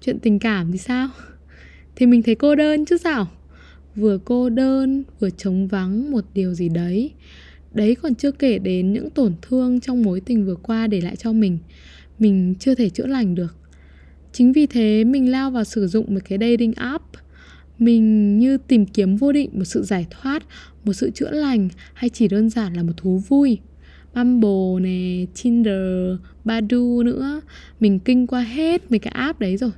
Chuyện 0.00 0.18
tình 0.18 0.38
cảm 0.38 0.72
thì 0.72 0.78
sao? 0.78 1.08
Thì 1.96 2.06
mình 2.06 2.22
thấy 2.22 2.34
cô 2.34 2.54
đơn 2.54 2.84
chứ 2.84 2.96
sao? 2.96 3.28
Vừa 3.96 4.18
cô 4.24 4.48
đơn, 4.48 5.04
vừa 5.20 5.30
trống 5.30 5.68
vắng 5.68 6.10
một 6.10 6.24
điều 6.34 6.54
gì 6.54 6.68
đấy 6.68 7.12
Đấy 7.76 7.96
còn 8.02 8.14
chưa 8.14 8.30
kể 8.30 8.58
đến 8.58 8.92
những 8.92 9.10
tổn 9.10 9.32
thương 9.42 9.80
trong 9.80 10.02
mối 10.02 10.20
tình 10.20 10.46
vừa 10.46 10.54
qua 10.54 10.86
để 10.86 11.00
lại 11.00 11.16
cho 11.16 11.32
mình. 11.32 11.58
Mình 12.18 12.54
chưa 12.58 12.74
thể 12.74 12.90
chữa 12.90 13.06
lành 13.06 13.34
được. 13.34 13.56
Chính 14.32 14.52
vì 14.52 14.66
thế 14.66 15.04
mình 15.04 15.30
lao 15.30 15.50
vào 15.50 15.64
sử 15.64 15.86
dụng 15.86 16.14
một 16.14 16.20
cái 16.28 16.38
dating 16.38 16.72
app. 16.72 17.04
Mình 17.78 18.38
như 18.38 18.58
tìm 18.58 18.86
kiếm 18.86 19.16
vô 19.16 19.32
định 19.32 19.50
một 19.52 19.64
sự 19.64 19.82
giải 19.82 20.06
thoát 20.10 20.42
một 20.84 20.92
sự 20.92 21.10
chữa 21.10 21.30
lành 21.30 21.68
hay 21.94 22.10
chỉ 22.10 22.28
đơn 22.28 22.50
giản 22.50 22.74
là 22.74 22.82
một 22.82 22.92
thú 22.96 23.22
vui. 23.28 23.58
Bumble 24.14 24.80
nè, 24.80 25.26
Tinder, 25.42 26.18
Badu 26.44 27.02
nữa. 27.02 27.40
Mình 27.80 27.98
kinh 27.98 28.26
qua 28.26 28.40
hết 28.40 28.90
mấy 28.90 28.98
cái 28.98 29.12
app 29.12 29.40
đấy 29.40 29.56
rồi. 29.56 29.70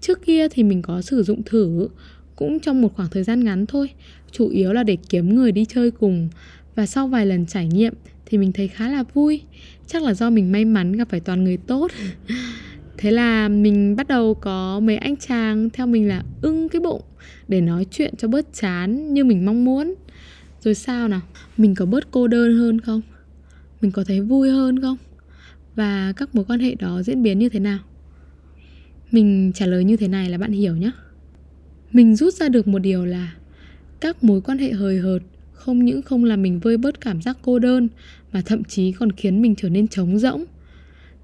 Trước 0.00 0.26
kia 0.26 0.48
thì 0.48 0.62
mình 0.62 0.82
có 0.82 1.02
sử 1.02 1.22
dụng 1.22 1.42
thử 1.42 1.88
Cũng 2.36 2.60
trong 2.60 2.82
một 2.82 2.94
khoảng 2.96 3.10
thời 3.10 3.22
gian 3.22 3.44
ngắn 3.44 3.66
thôi. 3.66 3.90
Chủ 4.30 4.48
yếu 4.48 4.72
là 4.72 4.82
để 4.82 4.96
kiếm 5.08 5.34
người 5.34 5.52
đi 5.52 5.64
chơi 5.64 5.90
cùng. 5.90 6.28
Và 6.76 6.86
sau 6.86 7.08
vài 7.08 7.26
lần 7.26 7.46
trải 7.46 7.66
nghiệm 7.66 7.94
thì 8.26 8.38
mình 8.38 8.52
thấy 8.52 8.68
khá 8.68 8.88
là 8.88 9.04
vui 9.14 9.42
Chắc 9.86 10.02
là 10.02 10.14
do 10.14 10.30
mình 10.30 10.52
may 10.52 10.64
mắn 10.64 10.92
gặp 10.92 11.08
phải 11.08 11.20
toàn 11.20 11.44
người 11.44 11.56
tốt 11.56 11.90
Thế 12.98 13.10
là 13.10 13.48
mình 13.48 13.96
bắt 13.96 14.08
đầu 14.08 14.34
có 14.34 14.80
mấy 14.80 14.96
anh 14.96 15.16
chàng 15.16 15.70
theo 15.70 15.86
mình 15.86 16.08
là 16.08 16.22
ưng 16.42 16.68
cái 16.68 16.80
bụng 16.80 17.02
Để 17.48 17.60
nói 17.60 17.86
chuyện 17.90 18.14
cho 18.16 18.28
bớt 18.28 18.46
chán 18.52 19.14
như 19.14 19.24
mình 19.24 19.46
mong 19.46 19.64
muốn 19.64 19.94
Rồi 20.60 20.74
sao 20.74 21.08
nào? 21.08 21.20
Mình 21.56 21.74
có 21.74 21.86
bớt 21.86 22.10
cô 22.10 22.28
đơn 22.28 22.58
hơn 22.58 22.80
không? 22.80 23.00
Mình 23.80 23.90
có 23.90 24.04
thấy 24.04 24.20
vui 24.20 24.50
hơn 24.50 24.80
không? 24.80 24.96
Và 25.74 26.12
các 26.16 26.34
mối 26.34 26.44
quan 26.48 26.60
hệ 26.60 26.74
đó 26.74 27.02
diễn 27.02 27.22
biến 27.22 27.38
như 27.38 27.48
thế 27.48 27.60
nào? 27.60 27.78
Mình 29.10 29.52
trả 29.54 29.66
lời 29.66 29.84
như 29.84 29.96
thế 29.96 30.08
này 30.08 30.30
là 30.30 30.38
bạn 30.38 30.52
hiểu 30.52 30.76
nhé 30.76 30.90
Mình 31.92 32.16
rút 32.16 32.34
ra 32.34 32.48
được 32.48 32.68
một 32.68 32.78
điều 32.78 33.04
là 33.04 33.34
Các 34.00 34.24
mối 34.24 34.40
quan 34.40 34.58
hệ 34.58 34.72
hời 34.72 34.98
hợt 34.98 35.22
không 35.56 35.84
những 35.84 36.02
không 36.02 36.24
làm 36.24 36.42
mình 36.42 36.60
vơi 36.60 36.76
bớt 36.76 37.00
cảm 37.00 37.22
giác 37.22 37.38
cô 37.42 37.58
đơn 37.58 37.88
mà 38.32 38.42
thậm 38.46 38.64
chí 38.64 38.92
còn 38.92 39.12
khiến 39.12 39.42
mình 39.42 39.54
trở 39.56 39.68
nên 39.68 39.88
trống 39.88 40.18
rỗng. 40.18 40.44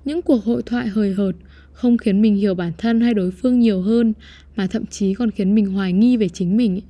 Những 0.04 0.22
cuộc 0.22 0.44
hội 0.44 0.62
thoại 0.62 0.88
hời 0.88 1.12
hợt 1.12 1.34
không 1.72 1.98
khiến 1.98 2.22
mình 2.22 2.36
hiểu 2.36 2.54
bản 2.54 2.72
thân 2.78 3.00
hay 3.00 3.14
đối 3.14 3.30
phương 3.30 3.60
nhiều 3.60 3.82
hơn 3.82 4.12
mà 4.56 4.66
thậm 4.66 4.86
chí 4.86 5.14
còn 5.14 5.30
khiến 5.30 5.54
mình 5.54 5.66
hoài 5.66 5.92
nghi 5.92 6.16
về 6.16 6.28
chính 6.28 6.56
mình. 6.56 6.80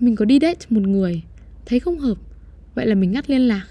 Mình 0.00 0.16
có 0.16 0.24
đi 0.24 0.38
date 0.42 0.66
một 0.70 0.86
người 0.86 1.22
thấy 1.66 1.80
không 1.80 1.98
hợp 1.98 2.18
vậy 2.74 2.86
là 2.86 2.94
mình 2.94 3.12
ngắt 3.12 3.30
liên 3.30 3.40
lạc. 3.40 3.66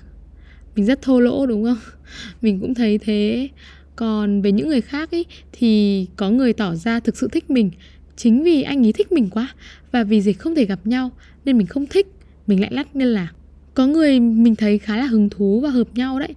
Mình 0.76 0.86
rất 0.86 1.02
thô 1.02 1.20
lỗ 1.20 1.46
đúng 1.46 1.64
không? 1.64 1.78
Mình 2.42 2.60
cũng 2.60 2.74
thấy 2.74 2.98
thế. 2.98 3.50
Còn 3.96 4.42
về 4.42 4.52
những 4.52 4.68
người 4.68 4.82
khác 4.82 5.12
ý, 5.12 5.24
thì 5.52 6.06
có 6.16 6.30
người 6.30 6.54
tỏ 6.54 6.76
ra 6.76 7.00
thực 7.00 7.18
sự 7.18 7.28
thích 7.32 7.50
mình. 7.50 7.72
Chính 8.16 8.44
vì 8.44 8.64
anh 8.64 8.86
ấy 8.86 8.94
thích 8.94 9.12
mình 9.12 9.30
quá 9.30 9.48
và 9.92 10.04
vì 10.04 10.22
dịch 10.22 10.40
không 10.40 10.56
thể 10.56 10.66
gặp 10.66 10.88
nhau 10.88 11.12
nên 11.46 11.58
mình 11.58 11.68
không 11.68 11.86
thích 11.88 12.08
mình 12.52 12.62
lại 12.62 12.72
lắt 12.74 12.96
liên 12.96 13.08
lạc 13.08 13.32
có 13.74 13.88
người 13.88 14.20
mình 14.20 14.56
thấy 14.56 14.80
khá 14.80 14.98
là 14.98 15.06
hứng 15.06 15.30
thú 15.30 15.60
và 15.60 15.70
hợp 15.70 15.88
nhau 15.96 16.20
đấy. 16.20 16.36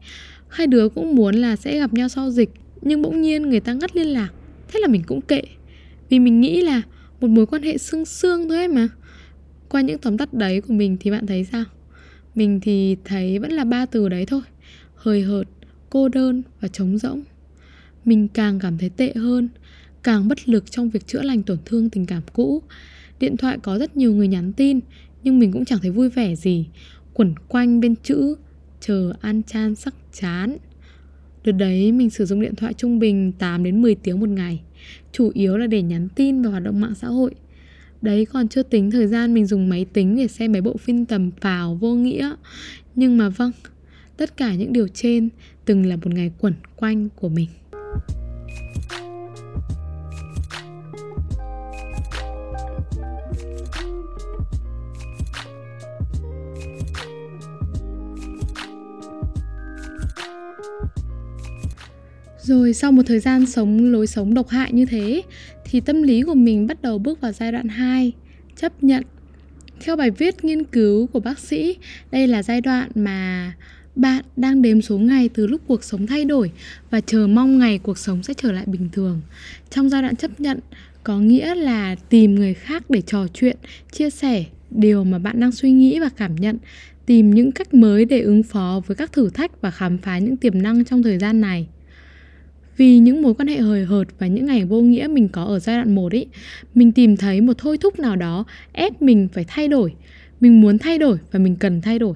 Hai 0.49 0.66
đứa 0.66 0.88
cũng 0.88 1.14
muốn 1.14 1.35
là 1.35 1.56
sẽ 1.56 1.78
gặp 1.78 1.92
nhau 1.92 2.09
sau 2.09 2.30
dịch 2.30 2.50
nhưng 2.83 3.02
bỗng 3.02 3.21
nhiên 3.21 3.42
người 3.42 3.61
ta 3.61 3.73
ngắt 3.73 3.97
liên 3.97 4.06
lạc. 4.06 4.28
Thế 4.68 4.80
là 4.80 4.88
mình 4.88 5.02
cũng 5.06 5.21
kệ 5.21 5.42
vì 6.09 6.18
mình 6.18 6.40
nghĩ 6.40 6.62
là 6.62 6.83
một 7.21 7.28
mối 7.28 7.47
quan 7.47 7.62
hệ 7.62 7.78
xương 7.78 8.04
xương 8.04 8.49
thôi 8.49 8.68
mà. 8.68 8.88
Qua 9.68 9.80
những 9.80 9.99
tóm 9.99 10.18
tắt 10.18 10.35
đấy 10.35 10.61
của 10.61 10.75
mình 10.75 10.97
thì 11.00 11.11
bạn 11.11 11.26
thấy 11.26 11.44
sao? 11.44 11.64
Mình 12.35 12.61
thì 12.61 12.97
thấy 13.04 13.38
vẫn 13.38 13.52
là 13.52 13.64
ba 13.64 13.87
từ 13.87 14.09
đấy 14.09 14.26
thôi 14.26 14.42
hời 14.94 15.23
hợt 15.23 15.47
cô 15.90 16.09
đơn 16.09 16.42
và 16.61 16.68
trống 16.68 16.99
rỗng. 16.99 17.23
Mình 18.04 18.28
càng 18.28 18.59
cảm 18.59 18.78
thấy 18.78 18.90
tệ 18.97 19.12
hơn, 19.14 19.49
càng 20.02 20.28
bất 20.28 20.49
lực 20.49 20.71
trong 20.71 20.90
việc 20.90 21.06
chữa 21.06 21.23
lành 21.23 21.42
tổn 21.42 21.59
thương 21.64 21.90
tình 21.90 22.06
cảm 22.06 22.23
cũ. 22.33 22.62
Điện 23.21 23.37
thoại 23.37 23.59
có 23.62 23.78
rất 23.78 23.97
nhiều 23.97 24.14
người 24.14 24.28
nhắn 24.28 24.52
tin, 24.52 24.80
nhưng 25.25 25.38
mình 25.38 25.52
cũng 25.52 25.64
chẳng 25.64 25.78
thấy 25.83 25.90
vui 25.90 26.09
vẻ 26.09 26.35
gì, 26.35 26.66
quẩn 27.12 27.35
quanh 27.49 27.81
bên 27.81 27.95
chữ 28.02 28.37
chờ 28.81 29.12
an 29.21 29.43
chan 29.43 29.75
sắc 29.75 29.95
chán. 30.12 30.57
Đợt 31.45 31.52
đấy 31.52 31.93
mình 31.93 32.11
sử 32.11 32.25
dụng 32.25 32.40
điện 32.40 32.54
thoại 32.54 32.75
trung 32.75 32.99
bình 32.99 33.33
8 33.33 33.64
đến 33.64 33.83
10 33.83 33.95
tiếng 33.95 34.21
một 34.21 34.28
ngày, 34.28 34.61
chủ 35.12 35.31
yếu 35.35 35.57
là 35.57 35.66
để 35.66 35.83
nhắn 35.83 36.09
tin 36.14 36.43
và 36.43 36.50
hoạt 36.50 36.62
động 36.62 36.81
mạng 36.81 36.95
xã 36.95 37.09
hội. 37.09 37.35
Đấy 38.02 38.26
còn 38.26 38.49
chưa 38.49 38.62
tính 38.62 38.90
thời 38.90 39.07
gian 39.07 39.35
mình 39.35 39.47
dùng 39.47 39.69
máy 39.69 39.87
tính 39.93 40.16
để 40.16 40.28
xem 40.28 40.52
mấy 40.52 40.61
bộ 40.61 40.76
phim 40.76 41.04
tầm 41.04 41.31
phào 41.40 41.75
vô 41.75 41.95
nghĩa. 41.95 42.35
Nhưng 42.95 43.19
mà 43.19 43.28
vâng, 43.28 43.52
tất 44.16 44.37
cả 44.37 44.54
những 44.54 44.73
điều 44.73 44.88
trên 44.88 45.28
từng 45.64 45.87
là 45.87 45.97
một 45.97 46.11
ngày 46.14 46.33
quẩn 46.38 46.54
quanh 46.76 47.09
của 47.16 47.28
mình. 47.28 47.49
Rồi 62.47 62.75
sau 62.75 62.93
một 62.93 63.03
thời 63.07 63.21
gian 63.21 63.47
sống 63.47 63.93
lối 63.93 64.07
sống 64.07 64.35
độc 64.35 64.49
hại 64.49 64.73
như 64.73 64.87
thế 64.87 65.23
thì 65.65 65.81
tâm 65.81 66.03
lý 66.03 66.23
của 66.23 66.35
mình 66.35 66.67
bắt 66.67 66.83
đầu 66.83 66.99
bước 66.99 67.21
vào 67.21 67.33
giai 67.33 67.53
đoạn 67.53 67.69
2, 67.69 68.13
chấp 68.57 68.83
nhận. 68.83 69.03
Theo 69.81 69.97
bài 69.97 70.11
viết 70.11 70.45
nghiên 70.45 70.65
cứu 70.65 71.07
của 71.07 71.21
bác 71.21 71.39
sĩ, 71.39 71.77
đây 72.11 72.27
là 72.27 72.43
giai 72.43 72.61
đoạn 72.61 72.91
mà 72.95 73.53
bạn 73.97 74.25
đang 74.37 74.63
đếm 74.63 74.83
số 74.83 74.99
ngày 74.99 75.29
từ 75.29 75.47
lúc 75.47 75.61
cuộc 75.67 75.85
sống 75.85 76.07
thay 76.07 76.25
đổi 76.25 76.51
và 76.91 77.01
chờ 77.01 77.27
mong 77.27 77.59
ngày 77.59 77.79
cuộc 77.79 77.99
sống 77.99 78.23
sẽ 78.23 78.35
trở 78.35 78.53
lại 78.53 78.65
bình 78.67 78.89
thường. 78.93 79.21
Trong 79.71 79.89
giai 79.89 80.03
đoạn 80.03 80.17
chấp 80.17 80.41
nhận 80.41 80.59
có 81.05 81.19
nghĩa 81.19 81.55
là 81.55 81.95
tìm 81.95 82.35
người 82.35 82.55
khác 82.55 82.91
để 82.91 83.01
trò 83.01 83.27
chuyện, 83.35 83.57
chia 83.93 84.11
sẻ 84.11 84.45
điều 84.71 85.05
mà 85.05 85.19
bạn 85.19 85.41
đang 85.41 85.53
suy 85.53 85.71
nghĩ 85.71 86.01
và 86.01 86.09
cảm 86.09 86.37
nhận, 86.37 86.59
tìm 87.07 87.31
những 87.31 87.53
cách 87.53 87.75
mới 87.75 88.05
để 88.05 88.21
ứng 88.21 88.43
phó 88.43 88.83
với 88.87 88.97
các 88.97 89.13
thử 89.13 89.31
thách 89.31 89.61
và 89.61 89.71
khám 89.71 89.99
phá 89.99 90.19
những 90.19 90.37
tiềm 90.37 90.63
năng 90.63 90.85
trong 90.85 91.03
thời 91.03 91.19
gian 91.19 91.41
này. 91.41 91.67
Vì 92.76 92.99
những 92.99 93.23
mối 93.23 93.35
quan 93.35 93.49
hệ 93.49 93.57
hời 93.57 93.85
hợt 93.85 94.07
và 94.19 94.26
những 94.26 94.47
ngày 94.47 94.64
vô 94.64 94.81
nghĩa 94.81 95.07
mình 95.11 95.28
có 95.28 95.45
ở 95.45 95.59
giai 95.59 95.76
đoạn 95.76 95.95
1 95.95 96.12
ấy, 96.12 96.26
mình 96.75 96.93
tìm 96.93 97.16
thấy 97.16 97.40
một 97.40 97.59
thôi 97.59 97.78
thúc 97.78 97.99
nào 97.99 98.16
đó 98.16 98.45
ép 98.73 99.02
mình 99.02 99.28
phải 99.33 99.45
thay 99.49 99.69
đổi. 99.69 99.95
Mình 100.40 100.61
muốn 100.61 100.78
thay 100.78 100.99
đổi 100.99 101.19
và 101.33 101.38
mình 101.38 101.57
cần 101.57 101.81
thay 101.81 101.99
đổi. 101.99 102.14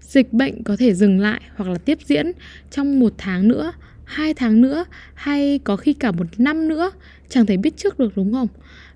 Dịch 0.00 0.32
bệnh 0.32 0.62
có 0.62 0.76
thể 0.76 0.94
dừng 0.94 1.20
lại 1.20 1.40
hoặc 1.56 1.70
là 1.70 1.78
tiếp 1.78 1.98
diễn 2.04 2.32
trong 2.70 3.00
một 3.00 3.14
tháng 3.18 3.48
nữa, 3.48 3.72
hai 4.04 4.34
tháng 4.34 4.60
nữa 4.60 4.84
hay 5.14 5.58
có 5.58 5.76
khi 5.76 5.92
cả 5.92 6.12
một 6.12 6.26
năm 6.38 6.68
nữa, 6.68 6.90
chẳng 7.28 7.46
thể 7.46 7.56
biết 7.56 7.76
trước 7.76 7.98
được 7.98 8.12
đúng 8.16 8.32
không? 8.32 8.48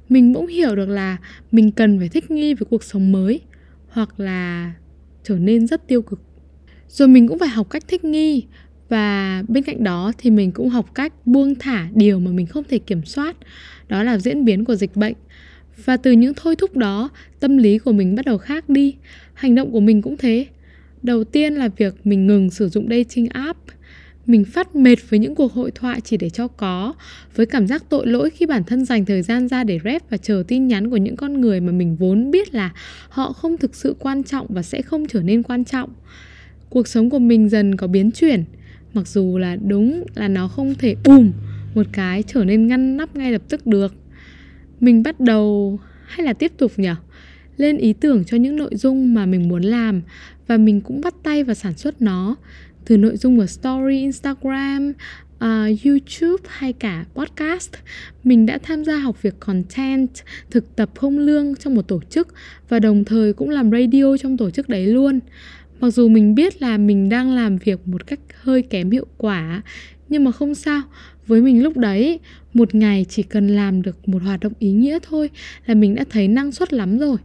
Mình 0.09 0.33
bỗng 0.33 0.47
hiểu 0.47 0.77
được 0.77 0.89
là 0.89 1.17
mình 1.53 1.71
cần 1.71 1.99
phải 1.99 2.09
thích 2.09 2.31
nghi 2.31 2.55
với 2.55 2.67
cuộc 2.71 2.85
sống 2.85 3.13
mới 3.13 3.41
hoặc 3.89 4.21
là 4.21 4.73
trở 5.23 5.39
nên 5.39 5.67
rất 5.67 5.89
tiêu 5.89 6.03
cực. 6.03 6.21
Rồi 6.89 7.09
mình 7.09 7.29
cũng 7.29 7.39
phải 7.39 7.49
học 7.49 7.71
cách 7.71 7.85
thích 7.89 8.05
nghi 8.05 8.45
và 8.89 9.43
bên 9.49 9.63
cạnh 9.63 9.85
đó 9.85 10.13
thì 10.19 10.31
mình 10.31 10.53
cũng 10.53 10.69
học 10.69 10.95
cách 10.95 11.13
buông 11.27 11.55
thả 11.55 11.89
điều 11.95 12.21
mà 12.21 12.31
mình 12.31 12.47
không 12.47 12.65
thể 12.69 12.79
kiểm 12.79 13.05
soát, 13.05 13.37
đó 13.89 14.03
là 14.03 14.19
diễn 14.19 14.45
biến 14.45 14.65
của 14.65 14.75
dịch 14.75 14.97
bệnh. 14.97 15.15
Và 15.85 15.97
từ 15.97 16.13
những 16.13 16.33
thôi 16.37 16.57
thúc 16.57 16.77
đó, 16.77 17.11
tâm 17.41 17.57
lý 17.57 17.79
của 17.79 17.93
mình 17.93 18.15
bắt 18.15 18.27
đầu 18.27 18.39
khác 18.39 18.69
đi, 18.69 18.95
hành 19.35 19.55
động 19.55 19.73
của 19.73 19.81
mình 19.81 20.03
cũng 20.03 20.17
thế. 20.17 20.47
Đầu 21.03 21.25
tiên 21.25 21.55
là 21.55 21.69
việc 21.77 21.95
mình 22.05 22.27
ngừng 22.27 22.51
sử 22.51 22.69
dụng 22.69 22.89
dating 22.91 23.29
app. 23.29 23.59
Mình 24.27 24.45
phát 24.45 24.77
mệt 24.77 24.97
với 25.11 25.19
những 25.19 25.35
cuộc 25.35 25.53
hội 25.53 25.71
thoại 25.71 26.01
chỉ 26.01 26.17
để 26.17 26.31
cho 26.31 26.49
có, 26.49 26.95
với 27.37 27.47
cảm 27.47 27.67
giác 27.67 27.85
tội 27.89 28.07
lỗi 28.07 28.31
khi 28.31 28.47
bản 28.47 28.65
thân 28.65 28.85
dành 28.85 29.05
thời 29.05 29.23
gian 29.23 29.49
ra 29.49 29.65
để 29.65 29.79
rep 29.85 30.11
và 30.11 30.17
chờ 30.17 30.43
tin 30.49 30.67
nhắn 30.69 30.91
của 30.91 30.97
những 30.97 31.17
con 31.17 31.41
người 31.41 31.61
mà 31.61 31.73
mình 31.73 31.97
vốn 31.97 32.31
biết 32.31 32.55
là 32.55 32.73
họ 33.09 33.33
không 33.33 33.57
thực 33.57 33.75
sự 33.75 33.97
quan 33.99 34.23
trọng 34.23 34.47
và 34.49 34.63
sẽ 34.63 34.83
không 34.83 35.07
trở 35.09 35.23
nên 35.23 35.43
quan 35.43 35.65
trọng. 35.65 35.91
Cuộc 36.69 36.89
sống 36.89 37.11
của 37.11 37.19
mình 37.19 37.49
dần 37.49 37.77
có 37.77 37.87
biến 37.87 38.11
chuyển 38.11 38.45
mặc 38.97 39.09
dù 39.09 39.39
là 39.39 39.57
đúng 39.57 40.05
là 40.15 40.29
nó 40.29 40.49
không 40.49 40.75
thể 40.75 40.97
bùm 41.05 41.33
một 41.75 41.87
cái 41.93 42.23
trở 42.23 42.45
nên 42.45 42.67
ngăn 42.67 42.97
nắp 42.97 43.17
ngay 43.17 43.33
lập 43.33 43.43
tức 43.49 43.67
được. 43.67 43.95
Mình 44.81 45.03
bắt 45.03 45.21
đầu 45.21 45.79
hay 46.07 46.27
là 46.27 46.33
tiếp 46.33 46.53
tục 46.59 46.73
nhỉ? 46.77 46.91
Lên 47.57 47.77
ý 47.77 47.93
tưởng 47.93 48.25
cho 48.25 48.37
những 48.37 48.57
nội 48.57 48.71
dung 48.77 49.15
mà 49.15 49.27
mình 49.27 49.49
muốn 49.49 49.63
làm 49.63 50.03
và 50.47 50.57
mình 50.57 50.81
cũng 50.81 51.01
bắt 51.01 51.15
tay 51.23 51.45
vào 51.45 51.55
sản 51.55 51.75
xuất 51.77 52.03
nó. 52.03 52.37
Từ 52.85 52.97
nội 52.97 53.17
dung 53.17 53.39
của 53.39 53.47
story 53.47 54.01
instagram 54.01 54.93
uh, 55.37 55.85
youtube 55.85 56.49
hay 56.49 56.73
cả 56.73 57.05
podcast 57.15 57.71
mình 58.25 58.47
đã 58.47 58.59
tham 58.63 58.85
gia 58.85 58.97
học 58.97 59.23
việc 59.23 59.41
content 59.41 60.11
thực 60.51 60.77
tập 60.77 60.91
không 60.95 61.19
lương 61.19 61.57
trong 61.57 61.75
một 61.75 61.89
tổ 61.89 62.01
chức 62.11 62.29
và 62.69 62.79
đồng 62.79 63.05
thời 63.05 63.33
cũng 63.33 63.51
làm 63.51 63.71
radio 63.71 64.17
trong 64.17 64.37
tổ 64.37 64.51
chức 64.51 64.69
đấy 64.69 64.87
luôn. 64.87 65.21
Mặc 65.81 65.91
dù 65.91 66.09
mình 66.09 66.35
biết 66.35 66.63
là 66.63 66.79
mình 66.79 67.09
đang 67.09 67.35
làm 67.35 67.57
việc 67.57 67.89
một 67.89 68.07
cách 68.07 68.21
hơi 68.47 68.63
kém 68.63 68.91
hiệu 68.91 69.07
quả. 69.17 69.63
Nhưng 70.09 70.25
mà 70.25 70.33
không 70.33 70.55
sao, 70.55 70.83
với 71.27 71.41
mình 71.41 71.63
lúc 71.63 71.77
đấy, 71.77 72.21
một 72.55 72.75
ngày 72.75 73.07
chỉ 73.09 73.23
cần 73.23 73.49
làm 73.49 73.83
được 73.83 74.09
một 74.09 74.23
hoạt 74.23 74.41
động 74.41 74.53
ý 74.59 74.71
nghĩa 74.71 74.99
thôi 75.03 75.31
là 75.67 75.75
mình 75.75 75.95
đã 75.95 76.05
thấy 76.11 76.29
năng 76.29 76.53
suất 76.53 76.73
lắm 76.73 76.99
rồi. 76.99 77.17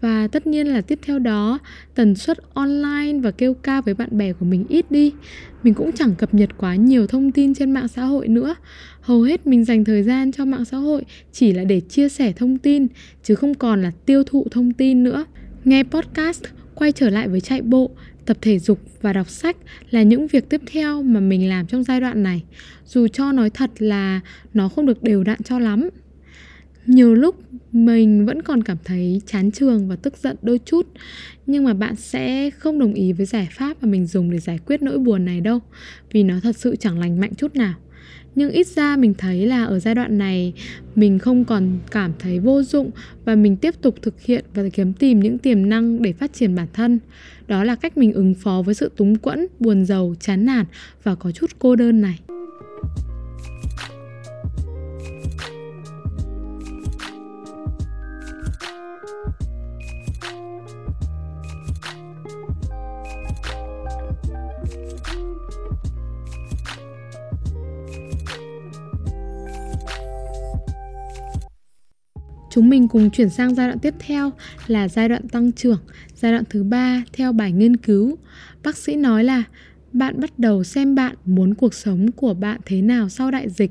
Và 0.00 0.28
tất 0.28 0.46
nhiên 0.46 0.66
là 0.66 0.80
tiếp 0.80 0.98
theo 1.02 1.18
đó, 1.18 1.58
tần 1.94 2.14
suất 2.14 2.38
online 2.54 3.18
và 3.22 3.30
kêu 3.30 3.54
ca 3.54 3.80
với 3.80 3.94
bạn 3.94 4.18
bè 4.18 4.32
của 4.32 4.46
mình 4.46 4.64
ít 4.68 4.90
đi. 4.90 5.12
Mình 5.62 5.74
cũng 5.74 5.92
chẳng 5.92 6.14
cập 6.14 6.34
nhật 6.34 6.50
quá 6.58 6.74
nhiều 6.74 7.06
thông 7.06 7.32
tin 7.32 7.54
trên 7.54 7.70
mạng 7.70 7.88
xã 7.88 8.04
hội 8.04 8.28
nữa. 8.28 8.54
Hầu 9.00 9.22
hết 9.22 9.46
mình 9.46 9.64
dành 9.64 9.84
thời 9.84 10.02
gian 10.02 10.32
cho 10.32 10.44
mạng 10.44 10.64
xã 10.64 10.76
hội 10.76 11.04
chỉ 11.32 11.52
là 11.52 11.64
để 11.64 11.80
chia 11.80 12.08
sẻ 12.08 12.32
thông 12.32 12.58
tin, 12.58 12.86
chứ 13.22 13.34
không 13.34 13.54
còn 13.54 13.82
là 13.82 13.92
tiêu 14.06 14.24
thụ 14.24 14.46
thông 14.50 14.72
tin 14.72 15.04
nữa. 15.04 15.24
Nghe 15.64 15.82
podcast 15.82 16.44
quay 16.80 16.92
trở 16.92 17.10
lại 17.10 17.28
với 17.28 17.40
chạy 17.40 17.62
bộ, 17.62 17.90
tập 18.26 18.36
thể 18.40 18.58
dục 18.58 18.78
và 19.02 19.12
đọc 19.12 19.28
sách 19.28 19.56
là 19.90 20.02
những 20.02 20.26
việc 20.26 20.48
tiếp 20.48 20.60
theo 20.66 21.02
mà 21.02 21.20
mình 21.20 21.48
làm 21.48 21.66
trong 21.66 21.84
giai 21.84 22.00
đoạn 22.00 22.22
này. 22.22 22.42
Dù 22.86 23.08
cho 23.08 23.32
nói 23.32 23.50
thật 23.50 23.70
là 23.78 24.20
nó 24.54 24.68
không 24.68 24.86
được 24.86 25.02
đều 25.02 25.24
đặn 25.24 25.42
cho 25.42 25.58
lắm. 25.58 25.88
Nhiều 26.86 27.14
lúc 27.14 27.36
mình 27.72 28.26
vẫn 28.26 28.42
còn 28.42 28.62
cảm 28.62 28.76
thấy 28.84 29.22
chán 29.26 29.50
trường 29.50 29.88
và 29.88 29.96
tức 29.96 30.16
giận 30.16 30.36
đôi 30.42 30.60
chút, 30.64 30.86
nhưng 31.46 31.64
mà 31.64 31.74
bạn 31.74 31.96
sẽ 31.96 32.50
không 32.50 32.78
đồng 32.78 32.94
ý 32.94 33.12
với 33.12 33.26
giải 33.26 33.48
pháp 33.50 33.82
mà 33.82 33.88
mình 33.88 34.06
dùng 34.06 34.30
để 34.30 34.38
giải 34.38 34.58
quyết 34.66 34.82
nỗi 34.82 34.98
buồn 34.98 35.24
này 35.24 35.40
đâu, 35.40 35.58
vì 36.12 36.22
nó 36.22 36.34
thật 36.42 36.56
sự 36.56 36.76
chẳng 36.76 36.98
lành 36.98 37.20
mạnh 37.20 37.34
chút 37.34 37.56
nào 37.56 37.74
nhưng 38.34 38.50
ít 38.50 38.66
ra 38.66 38.96
mình 38.96 39.14
thấy 39.18 39.46
là 39.46 39.64
ở 39.64 39.78
giai 39.78 39.94
đoạn 39.94 40.18
này, 40.18 40.52
mình 40.94 41.18
không 41.18 41.44
còn 41.44 41.78
cảm 41.90 42.12
thấy 42.18 42.38
vô 42.38 42.62
dụng 42.62 42.90
và 43.24 43.34
mình 43.34 43.56
tiếp 43.56 43.74
tục 43.82 43.94
thực 44.02 44.20
hiện 44.22 44.44
và 44.54 44.62
kiếm 44.72 44.92
tìm 44.92 45.20
những 45.20 45.38
tiềm 45.38 45.68
năng 45.68 46.02
để 46.02 46.12
phát 46.12 46.32
triển 46.32 46.54
bản 46.54 46.66
thân. 46.72 46.98
Đó 47.48 47.64
là 47.64 47.74
cách 47.74 47.98
mình 47.98 48.12
ứng 48.12 48.34
phó 48.34 48.62
với 48.62 48.74
sự 48.74 48.90
túng 48.96 49.16
quẫn, 49.16 49.46
buồn 49.60 49.84
giàu, 49.84 50.14
chán 50.20 50.44
nản 50.44 50.66
và 51.02 51.14
có 51.14 51.32
chút 51.32 51.50
cô 51.58 51.76
đơn 51.76 52.00
này. 52.00 52.18
Chúng 72.50 72.68
mình 72.68 72.88
cùng 72.88 73.10
chuyển 73.10 73.28
sang 73.30 73.54
giai 73.54 73.66
đoạn 73.68 73.78
tiếp 73.78 73.94
theo 73.98 74.32
là 74.66 74.88
giai 74.88 75.08
đoạn 75.08 75.28
tăng 75.28 75.52
trưởng, 75.52 75.78
giai 76.14 76.32
đoạn 76.32 76.44
thứ 76.50 76.62
ba 76.62 77.02
theo 77.12 77.32
bài 77.32 77.52
nghiên 77.52 77.76
cứu. 77.76 78.18
Bác 78.62 78.76
sĩ 78.76 78.96
nói 78.96 79.24
là 79.24 79.42
bạn 79.92 80.20
bắt 80.20 80.38
đầu 80.38 80.64
xem 80.64 80.94
bạn 80.94 81.16
muốn 81.24 81.54
cuộc 81.54 81.74
sống 81.74 82.12
của 82.12 82.34
bạn 82.34 82.60
thế 82.66 82.82
nào 82.82 83.08
sau 83.08 83.30
đại 83.30 83.48
dịch. 83.48 83.70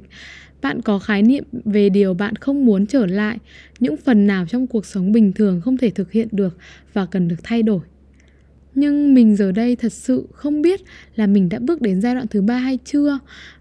Bạn 0.62 0.82
có 0.82 1.00
khái 1.00 1.22
niệm 1.22 1.44
về 1.66 1.90
điều 1.90 2.14
bạn 2.14 2.36
không 2.36 2.66
muốn 2.66 2.86
trở 2.86 3.06
lại, 3.06 3.38
những 3.80 3.98
phần 3.98 4.28
nào 4.28 4.46
trong 4.50 4.68
cuộc 4.68 4.86
sống 4.86 5.12
bình 5.12 5.34
thường 5.34 5.62
không 5.62 5.78
thể 5.78 5.90
thực 5.90 6.12
hiện 6.12 6.28
được 6.32 6.58
và 6.94 7.06
cần 7.06 7.28
được 7.28 7.44
thay 7.44 7.64
đổi. 7.64 7.82
Nhưng 8.76 9.14
mình 9.14 9.36
giờ 9.36 9.52
đây 9.52 9.76
thật 9.76 9.94
sự 9.94 10.28
không 10.34 10.62
biết 10.62 10.82
là 11.16 11.28
mình 11.28 11.50
đã 11.50 11.60
bước 11.60 11.82
đến 11.82 12.02
giai 12.02 12.16
đoạn 12.16 12.28
thứ 12.28 12.42
ba 12.42 12.58
hay 12.58 12.80
chưa 12.86 13.20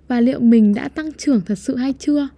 và 0.09 0.21
liệu 0.21 0.41
mình 0.41 0.75
đã 0.75 0.89
tăng 0.89 1.13
trưởng 1.13 1.41
thật 1.41 1.59
sự 1.59 1.77
hay 1.77 1.95
chưa 1.99 2.29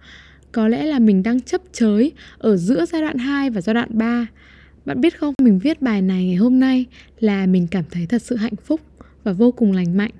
có 0.51 0.67
lẽ 0.67 0.85
là 0.85 0.99
mình 0.99 1.23
đang 1.23 1.41
chấp 1.41 1.61
chới 1.71 2.11
ở 2.37 2.57
giữa 2.57 2.85
giai 2.85 3.01
đoạn 3.01 3.17
2 3.17 3.49
và 3.49 3.61
giai 3.61 3.73
đoạn 3.73 3.89
3. 3.91 4.27
Bạn 4.85 5.01
biết 5.01 5.19
không, 5.19 5.33
mình 5.41 5.59
viết 5.59 5.81
bài 5.81 6.01
này 6.01 6.25
ngày 6.25 6.35
hôm 6.35 6.59
nay 6.59 6.85
là 7.19 7.45
mình 7.45 7.67
cảm 7.71 7.83
thấy 7.91 8.05
thật 8.05 8.21
sự 8.21 8.35
hạnh 8.35 8.55
phúc 8.65 8.81
và 9.23 9.31
vô 9.31 9.51
cùng 9.51 9.71
lành 9.71 9.97
mạnh. 9.97 10.11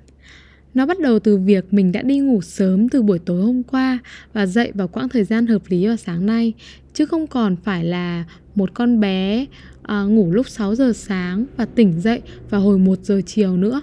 Nó 0.74 0.86
bắt 0.86 1.00
đầu 1.00 1.18
từ 1.18 1.36
việc 1.36 1.72
mình 1.72 1.92
đã 1.92 2.02
đi 2.02 2.18
ngủ 2.18 2.40
sớm 2.40 2.88
từ 2.88 3.02
buổi 3.02 3.18
tối 3.18 3.42
hôm 3.42 3.62
qua 3.62 3.98
và 4.32 4.46
dậy 4.46 4.72
vào 4.74 4.88
quãng 4.88 5.08
thời 5.08 5.24
gian 5.24 5.46
hợp 5.46 5.62
lý 5.68 5.86
vào 5.86 5.96
sáng 5.96 6.26
nay, 6.26 6.52
chứ 6.94 7.06
không 7.06 7.26
còn 7.26 7.56
phải 7.56 7.84
là 7.84 8.24
một 8.54 8.74
con 8.74 9.00
bé 9.00 9.46
à, 9.82 10.02
ngủ 10.02 10.30
lúc 10.32 10.48
6 10.48 10.74
giờ 10.74 10.92
sáng 10.92 11.44
và 11.56 11.64
tỉnh 11.64 12.00
dậy 12.00 12.22
vào 12.50 12.60
hồi 12.60 12.78
1 12.78 12.98
giờ 13.02 13.20
chiều 13.26 13.56
nữa. 13.56 13.82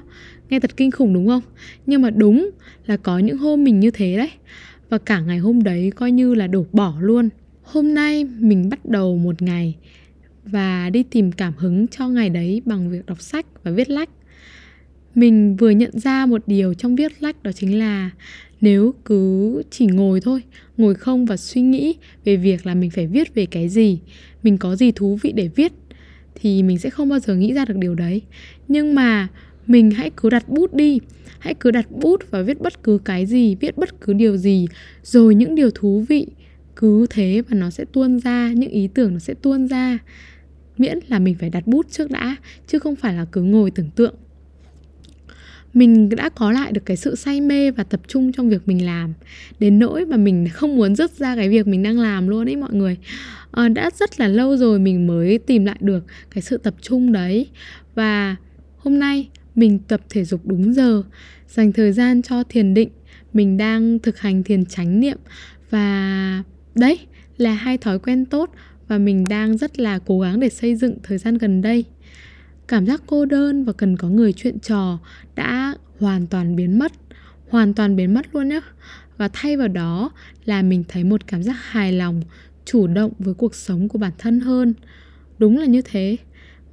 Nghe 0.50 0.60
thật 0.60 0.78
kinh 0.78 0.92
khủng 0.92 1.14
đúng 1.14 1.28
không? 1.28 1.42
Nhưng 1.86 2.02
mà 2.02 2.10
đúng 2.10 2.50
là 2.86 2.98
có 2.98 3.20
những 3.20 3.38
hôm 3.38 3.64
mình 3.64 3.80
như 3.80 3.92
thế 3.92 4.18
đấy 4.18 4.30
và 4.90 4.98
cả 4.98 5.20
ngày 5.20 5.38
hôm 5.38 5.64
đấy 5.64 5.92
coi 5.96 6.12
như 6.12 6.36
là 6.36 6.48
đổ 6.48 6.66
bỏ 6.72 6.94
luôn. 7.00 7.30
Hôm 7.64 7.94
nay 7.94 8.24
mình 8.24 8.70
bắt 8.70 8.86
đầu 8.86 9.18
một 9.18 9.42
ngày 9.42 9.76
và 10.46 10.90
đi 10.90 11.04
tìm 11.04 11.32
cảm 11.32 11.54
hứng 11.58 11.88
cho 11.88 12.10
ngày 12.10 12.30
đấy 12.30 12.62
bằng 12.66 12.90
việc 12.90 13.06
đọc 13.06 13.22
sách 13.22 13.46
và 13.64 13.72
viết 13.72 13.90
lách. 13.90 14.10
Mình 15.16 15.56
vừa 15.56 15.70
nhận 15.70 16.00
ra 16.00 16.26
một 16.26 16.42
điều 16.48 16.74
trong 16.74 16.96
viết 16.96 17.24
lách 17.24 17.44
đó 17.44 17.52
chính 17.52 17.80
là 17.80 18.10
nếu 18.62 18.94
cứ 19.06 19.64
chỉ 19.70 19.86
ngồi 19.86 20.22
thôi, 20.22 20.44
ngồi 20.78 20.96
không 20.96 21.26
và 21.26 21.38
suy 21.38 21.62
nghĩ 21.62 21.96
về 22.26 22.36
việc 22.36 22.66
là 22.66 22.76
mình 22.76 22.90
phải 22.90 23.08
viết 23.08 23.36
về 23.36 23.46
cái 23.46 23.70
gì, 23.70 24.00
mình 24.44 24.58
có 24.58 24.76
gì 24.76 24.92
thú 24.92 25.20
vị 25.22 25.32
để 25.32 25.50
viết, 25.56 25.74
thì 26.36 26.64
mình 26.64 26.78
sẽ 26.78 26.90
không 26.90 27.10
bao 27.10 27.20
giờ 27.20 27.36
nghĩ 27.36 27.54
ra 27.54 27.66
được 27.66 27.78
điều 27.78 27.96
đấy. 27.96 28.22
Nhưng 28.68 28.96
mà 28.96 29.28
mình 29.70 29.92
hãy 29.92 30.12
cứ 30.18 30.30
đặt 30.30 30.50
bút 30.50 30.74
đi. 30.74 31.00
Hãy 31.40 31.54
cứ 31.54 31.72
đặt 31.72 31.92
bút 31.92 32.32
và 32.32 32.42
viết 32.42 32.62
bất 32.62 32.84
cứ 32.84 32.98
cái 33.06 33.26
gì 33.26 33.56
viết 33.56 33.78
bất 33.78 34.02
cứ 34.02 34.14
điều 34.14 34.38
gì. 34.38 34.68
Rồi 35.04 35.36
những 35.36 35.56
điều 35.56 35.72
thú 35.72 36.06
vị 36.10 36.28
cứ 36.76 37.06
thế 37.10 37.42
và 37.50 37.58
nó 37.58 37.70
sẽ 37.70 37.86
tuôn 37.94 38.20
ra 38.20 38.52
những 38.54 38.70
ý 38.70 38.88
tưởng 38.88 39.14
nó 39.14 39.20
sẽ 39.20 39.34
tuôn 39.34 39.68
ra. 39.68 39.98
Miễn 40.78 41.00
là 41.08 41.20
mình 41.20 41.36
phải 41.40 41.50
đặt 41.50 41.68
bút 41.68 41.92
trước 41.92 42.12
đã 42.12 42.36
chứ 42.68 42.80
không 42.80 42.96
phải 42.96 43.14
là 43.14 43.26
cứ 43.32 43.42
ngồi 43.42 43.72
tưởng 43.72 43.90
tượng. 43.96 44.16
Mình 45.74 46.10
đã 46.10 46.30
có 46.30 46.52
lại 46.52 46.72
được 46.72 46.86
cái 46.86 46.98
sự 46.98 47.16
say 47.16 47.42
mê 47.42 47.72
và 47.72 47.84
tập 47.84 48.02
trung 48.08 48.32
trong 48.32 48.50
việc 48.50 48.68
mình 48.68 48.86
làm. 48.86 49.14
Đến 49.60 49.80
nỗi 49.80 50.06
mà 50.06 50.18
mình 50.18 50.48
không 50.54 50.76
muốn 50.76 50.96
dứt 50.96 51.12
ra 51.12 51.36
cái 51.36 51.50
việc 51.50 51.68
mình 51.68 51.84
đang 51.84 52.00
làm 52.00 52.28
luôn 52.28 52.50
ấy 52.50 52.56
mọi 52.56 52.74
người. 52.74 52.98
À, 53.52 53.70
đã 53.70 53.90
rất 54.00 54.20
là 54.20 54.28
lâu 54.28 54.58
rồi 54.58 54.80
mình 54.80 55.08
mới 55.08 55.38
tìm 55.38 55.66
lại 55.66 55.78
được 55.80 56.06
cái 56.30 56.42
sự 56.42 56.58
tập 56.58 56.74
trung 56.82 57.12
đấy. 57.12 57.48
Và 57.96 58.36
hôm 58.78 59.00
nay 59.00 59.30
mình 59.60 59.80
tập 59.80 60.02
thể 60.10 60.24
dục 60.24 60.42
đúng 60.46 60.74
giờ, 60.74 61.04
dành 61.48 61.72
thời 61.72 61.92
gian 61.92 62.22
cho 62.22 62.44
thiền 62.44 62.74
định. 62.74 62.90
Mình 63.34 63.58
đang 63.58 64.00
thực 64.00 64.20
hành 64.20 64.44
thiền 64.44 64.66
chánh 64.66 65.00
niệm. 65.00 65.18
Và 65.70 66.44
đấy, 66.76 67.00
là 67.38 67.54
hai 67.54 67.78
thói 67.78 68.00
quen 68.00 68.26
tốt 68.26 68.52
và 68.88 68.98
mình 68.98 69.24
đang 69.30 69.58
rất 69.58 69.80
là 69.80 70.00
cố 70.00 70.20
gắng 70.20 70.40
để 70.40 70.50
xây 70.50 70.76
dựng 70.76 70.98
thời 71.04 71.18
gian 71.18 71.38
gần 71.38 71.62
đây. 71.62 71.86
Cảm 72.68 72.86
giác 72.86 73.02
cô 73.08 73.26
đơn 73.26 73.64
và 73.64 73.74
cần 73.74 73.98
có 73.98 74.10
người 74.10 74.34
chuyện 74.34 74.60
trò 74.60 75.00
đã 75.36 75.76
hoàn 76.00 76.28
toàn 76.28 76.56
biến 76.56 76.80
mất, 76.80 76.92
hoàn 77.50 77.74
toàn 77.74 77.96
biến 77.96 78.14
mất 78.14 78.36
luôn 78.36 78.48
nhá. 78.50 78.62
Và 79.18 79.30
thay 79.34 79.58
vào 79.58 79.68
đó 79.68 80.12
là 80.46 80.62
mình 80.62 80.84
thấy 80.88 81.04
một 81.04 81.28
cảm 81.28 81.44
giác 81.44 81.56
hài 81.60 81.92
lòng, 81.92 82.22
chủ 82.66 82.88
động 82.88 83.12
với 83.20 83.34
cuộc 83.34 83.56
sống 83.56 83.90
của 83.90 83.98
bản 83.98 84.12
thân 84.18 84.40
hơn. 84.40 84.74
Đúng 85.38 85.58
là 85.58 85.66
như 85.66 85.82
thế. 85.82 86.18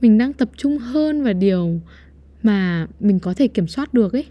Mình 0.00 0.19
đang 0.19 0.33
tập 0.33 0.50
trung 0.57 0.78
hơn 0.78 1.23
vào 1.23 1.33
điều 1.33 1.81
mà 2.47 2.87
mình 3.00 3.19
có 3.19 3.35
thể 3.35 3.49
kiểm 3.49 3.67
soát 3.67 3.95
được 3.95 4.12
ấy. 4.12 4.25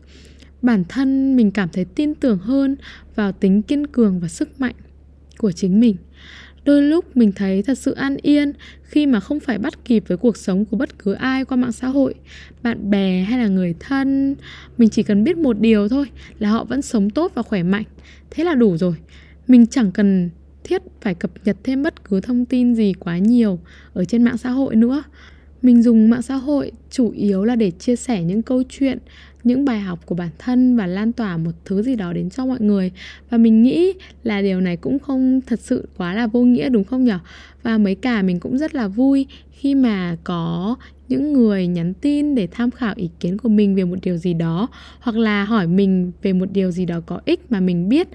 Bản 0.62 0.84
thân 0.90 1.36
mình 1.36 1.52
cảm 1.52 1.70
thấy 1.70 1.86
tin 1.86 2.16
tưởng 2.16 2.38
hơn 2.38 2.76
vào 3.16 3.32
tính 3.32 3.62
kiên 3.62 3.88
cường 3.88 4.20
và 4.20 4.28
sức 4.28 4.62
mạnh 4.62 4.76
của 5.38 5.52
chính 5.52 5.80
mình. 5.80 5.96
Đôi 6.66 6.82
lúc 6.82 7.18
mình 7.18 7.32
thấy 7.32 7.64
thật 7.64 7.78
sự 7.78 7.92
an 7.92 8.18
yên 8.22 8.54
khi 8.84 9.06
mà 9.06 9.20
không 9.20 9.40
phải 9.40 9.58
bắt 9.58 9.86
kịp 9.86 10.04
với 10.08 10.18
cuộc 10.18 10.38
sống 10.38 10.66
của 10.66 10.78
bất 10.78 11.00
cứ 11.00 11.14
ai 11.14 11.46
qua 11.46 11.58
mạng 11.58 11.72
xã 11.72 11.88
hội, 11.88 12.14
bạn 12.64 12.90
bè 12.90 13.22
hay 13.22 13.40
là 13.40 13.48
người 13.48 13.76
thân. 13.80 14.36
Mình 14.78 14.90
chỉ 14.90 15.04
cần 15.04 15.24
biết 15.24 15.38
một 15.38 15.60
điều 15.60 15.90
thôi 15.90 16.06
là 16.40 16.50
họ 16.50 16.64
vẫn 16.64 16.82
sống 16.82 17.10
tốt 17.10 17.32
và 17.36 17.42
khỏe 17.42 17.64
mạnh. 17.64 17.84
Thế 18.32 18.44
là 18.44 18.56
đủ 18.56 18.78
rồi. 18.78 18.96
Mình 19.48 19.68
chẳng 19.68 19.92
cần 19.92 20.30
thiết 20.64 20.82
phải 21.02 21.16
cập 21.16 21.32
nhật 21.46 21.58
thêm 21.64 21.84
bất 21.84 22.10
cứ 22.10 22.22
thông 22.22 22.46
tin 22.46 22.76
gì 22.76 22.94
quá 23.00 23.18
nhiều 23.18 23.60
ở 23.94 24.06
trên 24.06 24.24
mạng 24.24 24.38
xã 24.38 24.50
hội 24.50 24.76
nữa 24.76 25.04
mình 25.66 25.84
dùng 25.84 26.10
mạng 26.10 26.22
xã 26.22 26.36
hội 26.36 26.72
chủ 26.90 27.12
yếu 27.12 27.44
là 27.44 27.56
để 27.56 27.72
chia 27.72 27.96
sẻ 27.96 28.24
những 28.24 28.42
câu 28.42 28.64
chuyện, 28.70 28.98
những 29.44 29.66
bài 29.66 29.80
học 29.80 30.00
của 30.06 30.16
bản 30.16 30.30
thân 30.38 30.78
và 30.78 30.88
lan 30.88 31.14
tỏa 31.14 31.38
một 31.38 31.52
thứ 31.66 31.82
gì 31.82 31.96
đó 31.96 32.14
đến 32.14 32.30
cho 32.30 32.46
mọi 32.46 32.62
người. 32.62 32.92
Và 33.30 33.38
mình 33.38 33.64
nghĩ 33.64 33.94
là 34.24 34.42
điều 34.42 34.62
này 34.62 34.78
cũng 34.78 35.00
không 35.00 35.42
thật 35.48 35.60
sự 35.60 35.88
quá 35.98 36.14
là 36.14 36.28
vô 36.28 36.42
nghĩa, 36.42 36.70
đúng 36.70 36.84
không 36.84 37.04
nhở? 37.04 37.20
Và 37.66 37.78
mấy 37.78 37.96
cả 37.96 38.22
mình 38.22 38.40
cũng 38.40 38.58
rất 38.58 38.76
là 38.76 38.88
vui 38.88 39.28
khi 39.52 39.76
mà 39.76 40.18
có 40.24 40.76
những 41.08 41.34
người 41.34 41.68
nhắn 41.68 41.94
tin 41.94 42.36
để 42.36 42.48
tham 42.52 42.72
khảo 42.72 42.94
ý 42.98 43.10
kiến 43.20 43.38
của 43.38 43.50
mình 43.50 43.76
về 43.76 43.86
một 43.86 43.96
điều 44.02 44.18
gì 44.18 44.34
đó 44.34 44.68
hoặc 45.00 45.16
là 45.16 45.44
hỏi 45.44 45.68
mình 45.68 46.12
về 46.22 46.34
một 46.34 46.46
điều 46.52 46.72
gì 46.72 46.86
đó 46.86 47.00
có 47.06 47.22
ích 47.26 47.52
mà 47.52 47.60
mình 47.60 47.90
biết. 47.90 48.08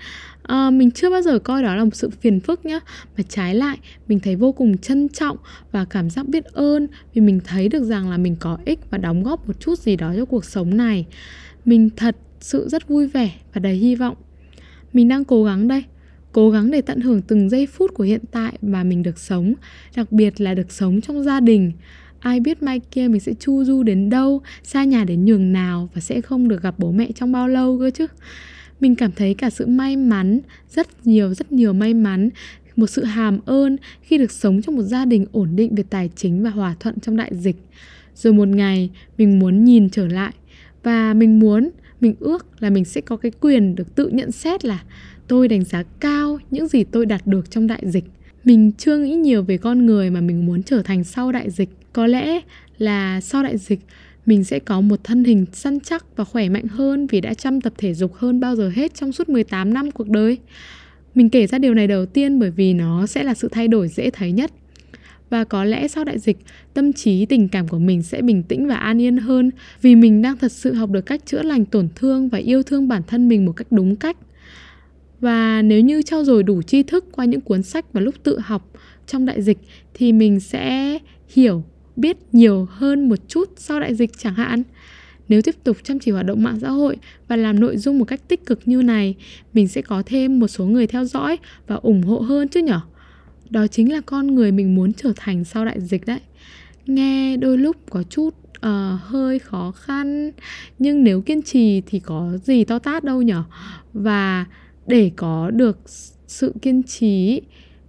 À, 0.42 0.70
mình 0.70 0.90
chưa 0.90 1.11
bao 1.11 1.22
giờ 1.22 1.38
coi 1.38 1.62
đó 1.62 1.74
là 1.74 1.85
một 1.85 1.94
sự 1.94 2.11
phiền 2.11 2.40
phức 2.40 2.64
nhá 2.64 2.81
mà 3.16 3.22
trái 3.29 3.55
lại 3.55 3.79
mình 4.09 4.20
thấy 4.20 4.37
vô 4.37 4.53
cùng 4.53 4.79
trân 4.79 5.09
trọng 5.09 5.37
và 5.72 5.85
cảm 5.85 6.11
giác 6.11 6.29
biết 6.29 6.44
ơn 6.44 6.87
vì 7.14 7.20
mình 7.20 7.40
thấy 7.44 7.68
được 7.68 7.85
rằng 7.85 8.11
là 8.11 8.16
mình 8.16 8.37
có 8.40 8.59
ích 8.64 8.79
và 8.90 8.98
đóng 8.98 9.22
góp 9.22 9.46
một 9.46 9.61
chút 9.61 9.79
gì 9.79 9.96
đó 9.96 10.12
cho 10.16 10.24
cuộc 10.24 10.44
sống 10.44 10.77
này. 10.77 11.07
Mình 11.64 11.90
thật 11.96 12.16
sự 12.40 12.68
rất 12.68 12.88
vui 12.88 13.07
vẻ 13.07 13.33
và 13.55 13.59
đầy 13.59 13.74
hy 13.74 13.94
vọng. 13.94 14.16
Mình 14.92 15.09
đang 15.09 15.24
cố 15.24 15.44
gắng 15.44 15.68
đây 15.68 15.85
cố 16.33 16.51
gắng 16.51 16.71
để 16.71 16.81
tận 16.81 17.01
hưởng 17.01 17.23
từng 17.23 17.51
giây 17.51 17.66
phút 17.66 17.95
của 17.95 18.05
hiện 18.05 18.21
tại 18.31 18.53
mà 18.62 18.85
mình 18.85 19.03
được 19.03 19.19
sống, 19.19 19.55
đặc 19.97 20.12
biệt 20.12 20.40
là 20.40 20.55
được 20.55 20.73
sống 20.73 21.01
trong 21.01 21.25
gia 21.25 21.40
đình. 21.40 21.73
Ai 22.21 22.40
biết 22.40 22.62
mai 22.62 22.81
kia 22.90 23.09
mình 23.09 23.21
sẽ 23.21 23.33
chu 23.35 23.64
du 23.64 23.83
đến 23.83 24.11
đâu, 24.11 24.43
xa 24.62 24.85
nhà 24.85 25.05
đến 25.05 25.25
nhường 25.25 25.53
nào 25.53 25.88
và 25.95 26.01
sẽ 26.01 26.21
không 26.21 26.49
được 26.49 26.62
gặp 26.62 26.75
bố 26.79 26.93
mẹ 26.93 27.09
trong 27.14 27.33
bao 27.33 27.49
lâu 27.49 27.79
cơ 27.79 27.90
chứ? 27.90 28.07
Mình 28.81 28.95
cảm 28.95 29.11
thấy 29.12 29.35
cả 29.35 29.51
sự 29.51 29.66
may 29.66 29.97
mắn, 29.97 30.40
rất 30.71 31.07
nhiều 31.07 31.35
rất 31.35 31.53
nhiều 31.53 31.73
may 31.73 31.95
mắn, 31.95 32.31
một 32.77 32.87
sự 32.87 33.05
hàm 33.05 33.40
ơn 33.45 33.77
khi 34.03 34.19
được 34.19 34.31
sống 34.31 34.62
trong 34.62 34.77
một 34.77 34.83
gia 34.83 35.05
đình 35.05 35.27
ổn 35.33 35.57
định 35.57 35.75
về 35.75 35.85
tài 35.90 36.11
chính 36.16 36.43
và 36.43 36.51
hòa 36.51 36.75
thuận 36.81 37.01
trong 37.01 37.16
đại 37.16 37.31
dịch. 37.35 37.57
Rồi 38.14 38.33
một 38.33 38.49
ngày, 38.49 38.90
mình 39.19 39.38
muốn 39.38 39.64
nhìn 39.64 39.90
trở 39.90 40.07
lại 40.07 40.33
và 40.83 41.14
mình 41.14 41.38
muốn, 41.38 41.71
mình 42.01 42.14
ước 42.21 42.47
là 42.62 42.71
mình 42.71 42.85
sẽ 42.85 43.01
có 43.01 43.16
cái 43.16 43.33
quyền 43.40 43.75
được 43.75 43.95
tự 43.95 44.09
nhận 44.09 44.33
xét 44.33 44.64
là 44.64 44.83
tôi 45.31 45.49
đánh 45.49 45.64
giá 45.64 45.83
cao 46.01 46.38
những 46.51 46.69
gì 46.69 46.85
tôi 46.85 47.07
đạt 47.07 47.27
được 47.27 47.51
trong 47.51 47.66
đại 47.66 47.83
dịch 47.85 48.05
mình 48.45 48.73
chưa 48.79 48.99
nghĩ 48.99 49.14
nhiều 49.14 49.43
về 49.43 49.57
con 49.57 49.87
người 49.87 50.11
mà 50.11 50.21
mình 50.21 50.47
muốn 50.47 50.62
trở 50.62 50.83
thành 50.83 51.05
sau 51.05 51.33
đại 51.33 51.51
dịch 51.51 51.69
có 51.93 52.07
lẽ 52.07 52.40
là 52.79 53.21
sau 53.21 53.43
đại 53.43 53.59
dịch 53.59 53.81
mình 54.27 54.45
sẽ 54.45 54.59
có 54.59 54.81
một 54.81 55.05
thân 55.05 55.25
hình 55.25 55.47
săn 55.53 55.81
chắc 55.81 56.16
và 56.16 56.25
khỏe 56.25 56.49
mạnh 56.49 56.66
hơn 56.66 57.07
vì 57.07 57.21
đã 57.21 57.35
chăm 57.35 57.61
tập 57.61 57.73
thể 57.79 57.95
dục 57.95 58.14
hơn 58.14 58.40
bao 58.40 58.57
giờ 58.57 58.71
hết 58.75 58.95
trong 58.95 59.12
suốt 59.12 59.29
18 59.29 59.75
năm 59.75 59.90
cuộc 59.90 60.09
đời. 60.09 60.38
Mình 61.14 61.31
kể 61.31 61.47
ra 61.47 61.59
điều 61.59 61.75
này 61.75 61.87
đầu 61.87 62.07
tiên 62.07 62.38
bởi 62.38 62.51
vì 62.51 62.75
nó 62.75 63.07
sẽ 63.07 63.23
là 63.23 63.35
sự 63.35 63.49
thay 63.53 63.69
đổi 63.69 63.88
dễ 63.88 64.11
thấy 64.11 64.33
nhất. 64.33 64.51
Và 65.31 65.45
có 65.45 65.64
lẽ 65.64 65.88
sau 65.88 66.05
đại 66.05 66.19
dịch, 66.19 66.38
tâm 66.75 66.93
trí 66.93 67.27
tình 67.27 67.49
cảm 67.49 67.69
của 67.69 67.79
mình 67.79 68.03
sẽ 68.03 68.23
bình 68.23 68.43
tĩnh 68.43 68.66
và 68.66 68.75
an 68.75 69.01
yên 69.01 69.16
hơn 69.16 69.51
vì 69.83 69.95
mình 69.95 70.23
đang 70.23 70.37
thật 70.37 70.53
sự 70.53 70.75
học 70.75 70.90
được 70.90 71.07
cách 71.07 71.27
chữa 71.27 71.43
lành 71.43 71.64
tổn 71.64 71.88
thương 71.95 72.29
và 72.29 72.38
yêu 72.38 72.62
thương 72.62 72.88
bản 72.88 73.03
thân 73.07 73.29
mình 73.29 73.45
một 73.45 73.53
cách 73.53 73.66
đúng 73.71 73.97
cách. 73.97 74.16
Và 75.20 75.62
nếu 75.62 75.80
như 75.80 76.02
trao 76.02 76.24
dồi 76.24 76.42
đủ 76.42 76.62
tri 76.62 76.83
thức 76.83 77.04
qua 77.12 77.24
những 77.24 77.40
cuốn 77.40 77.62
sách 77.62 77.92
và 77.92 78.00
lúc 78.00 78.14
tự 78.22 78.38
học 78.38 78.70
trong 79.06 79.26
đại 79.26 79.42
dịch 79.42 79.59
thì 79.94 80.12
mình 80.12 80.40
sẽ 80.40 80.98
hiểu 81.28 81.64
biết 81.96 82.16
nhiều 82.33 82.68
hơn 82.70 83.09
một 83.09 83.28
chút 83.28 83.50
sau 83.56 83.80
đại 83.80 83.94
dịch 83.94 84.18
chẳng 84.18 84.35
hạn. 84.35 84.62
Nếu 85.28 85.42
tiếp 85.42 85.54
tục 85.64 85.76
chăm 85.83 85.98
chỉ 85.98 86.11
hoạt 86.11 86.26
động 86.26 86.42
mạng 86.42 86.59
xã 86.61 86.70
hội 86.70 86.96
và 87.28 87.37
làm 87.37 87.61
nội 87.61 87.76
dung 87.76 87.98
một 87.98 88.04
cách 88.04 88.28
tích 88.28 88.46
cực 88.46 88.61
như 88.64 88.83
này 88.83 89.14
mình 89.52 89.68
sẽ 89.68 89.83
có 89.83 90.02
thêm 90.06 90.40
một 90.40 90.48
số 90.48 90.66
người 90.66 90.87
theo 90.87 91.04
dõi 91.04 91.38
và 91.66 91.76
ủng 91.76 92.02
hộ 92.02 92.18
hơn 92.18 92.48
chứ 92.48 92.61
nhở? 92.61 92.80
Đó 93.50 93.66
chính 93.66 93.92
là 93.92 94.00
con 94.00 94.35
người 94.35 94.52
mình 94.52 94.74
muốn 94.74 94.92
trở 94.92 95.12
thành 95.16 95.44
sau 95.44 95.64
đại 95.64 95.80
dịch 95.80 96.06
đấy. 96.06 96.20
Nghe 96.87 97.37
đôi 97.37 97.59
lúc 97.59 97.76
có 97.90 98.02
chút 98.02 98.28
uh, 98.28 99.00
hơi 99.00 99.38
khó 99.38 99.70
khăn 99.70 100.30
nhưng 100.78 101.04
nếu 101.04 101.20
kiên 101.20 101.42
trì 101.42 101.80
thì 101.80 102.00
có 102.00 102.38
gì 102.44 102.64
to 102.64 102.78
tát 102.78 103.04
đâu 103.04 103.22
nhở? 103.22 103.42
Và 103.92 104.46
để 104.87 105.11
có 105.16 105.51
được 105.51 105.79
sự 106.27 106.55
kiên 106.62 106.83
trì 106.83 107.40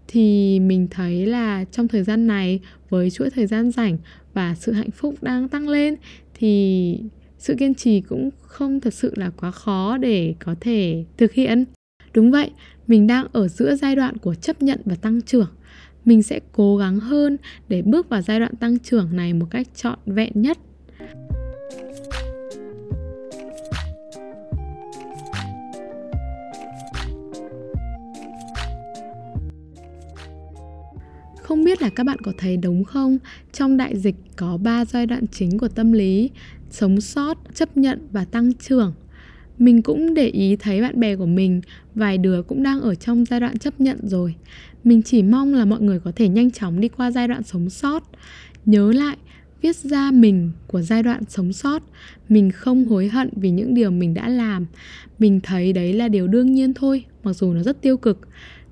thì 0.08 0.60
mình 0.60 0.88
thấy 0.92 1.26
là 1.26 1.66
trong 1.72 1.88
thời 1.88 2.04
gian 2.04 2.28
này, 2.28 2.60
với 2.90 3.12
chuỗi 3.12 3.30
thời 3.30 3.48
gian 3.48 3.72
rảnh 3.72 3.98
và 4.34 4.56
sự 4.56 4.72
hạnh 4.72 4.92
phúc 4.92 5.16
đang 5.22 5.50
tăng 5.50 5.70
lên, 5.70 5.96
thì 6.34 7.00
sự 7.38 7.56
kiên 7.60 7.76
trì 7.76 8.02
cũng 8.02 8.30
không 8.42 8.80
thật 8.80 8.94
sự 8.94 9.14
là 9.16 9.30
quá 9.30 9.52
khó 9.52 9.98
để 9.98 10.36
có 10.40 10.56
thể 10.62 11.06
thực 11.18 11.34
hiện. 11.34 11.66
Đúng 12.14 12.32
vậy, 12.32 12.52
mình 12.88 13.08
đang 13.08 13.28
ở 13.32 13.48
giữa 13.48 13.76
giai 13.76 13.96
đoạn 13.96 14.18
của 14.18 14.36
chấp 14.36 14.62
nhận 14.62 14.82
và 14.86 14.96
tăng 14.96 15.22
trưởng. 15.22 15.50
Mình 16.06 16.24
sẽ 16.24 16.40
cố 16.52 16.78
gắng 16.78 17.00
hơn 17.00 17.38
để 17.70 17.82
bước 17.82 18.10
vào 18.10 18.22
giai 18.22 18.40
đoạn 18.40 18.56
tăng 18.56 18.80
trưởng 18.80 19.16
này 19.16 19.34
một 19.34 19.48
cách 19.50 19.68
trọn 19.76 20.00
vẹn 20.06 20.32
nhất. 20.36 20.58
Không 31.52 31.64
biết 31.64 31.82
là 31.82 31.90
các 31.90 32.04
bạn 32.04 32.20
có 32.20 32.34
thấy 32.38 32.58
đúng 32.58 32.84
không? 32.84 33.18
Trong 33.54 33.78
đại 33.78 33.98
dịch 33.98 34.16
có 34.36 34.58
3 34.58 34.86
giai 34.86 35.06
đoạn 35.06 35.28
chính 35.32 35.58
của 35.58 35.68
tâm 35.68 35.92
lý, 35.92 36.30
sống 36.70 37.02
sót, 37.02 37.38
chấp 37.54 37.78
nhận 37.78 38.08
và 38.12 38.26
tăng 38.26 38.54
trưởng. 38.54 38.94
Mình 39.58 39.82
cũng 39.82 40.14
để 40.14 40.28
ý 40.28 40.56
thấy 40.56 40.82
bạn 40.82 41.00
bè 41.00 41.16
của 41.16 41.26
mình, 41.26 41.62
vài 41.96 42.18
đứa 42.18 42.42
cũng 42.42 42.64
đang 42.64 42.82
ở 42.82 42.96
trong 42.96 43.26
giai 43.26 43.40
đoạn 43.40 43.58
chấp 43.58 43.82
nhận 43.82 43.98
rồi. 44.04 44.36
Mình 44.84 45.02
chỉ 45.02 45.24
mong 45.24 45.54
là 45.54 45.66
mọi 45.66 45.82
người 45.82 46.00
có 46.00 46.12
thể 46.16 46.28
nhanh 46.28 46.52
chóng 46.52 46.80
đi 46.80 46.88
qua 46.88 47.12
giai 47.12 47.28
đoạn 47.28 47.44
sống 47.44 47.70
sót, 47.70 48.04
nhớ 48.66 48.92
lại 48.92 49.18
viết 49.62 49.76
ra 49.76 50.12
mình 50.12 50.52
của 50.68 50.82
giai 50.82 51.04
đoạn 51.04 51.24
sống 51.30 51.54
sót 51.54 51.84
mình 52.30 52.52
không 52.52 52.86
hối 52.86 53.08
hận 53.08 53.30
vì 53.36 53.50
những 53.50 53.74
điều 53.74 53.92
mình 53.92 54.14
đã 54.14 54.30
làm 54.30 54.66
mình 55.20 55.40
thấy 55.44 55.74
đấy 55.74 55.94
là 55.94 56.08
điều 56.08 56.28
đương 56.28 56.54
nhiên 56.54 56.74
thôi 56.74 57.06
mặc 57.24 57.34
dù 57.34 57.54
nó 57.54 57.64
rất 57.64 57.82
tiêu 57.82 57.98
cực 57.98 58.20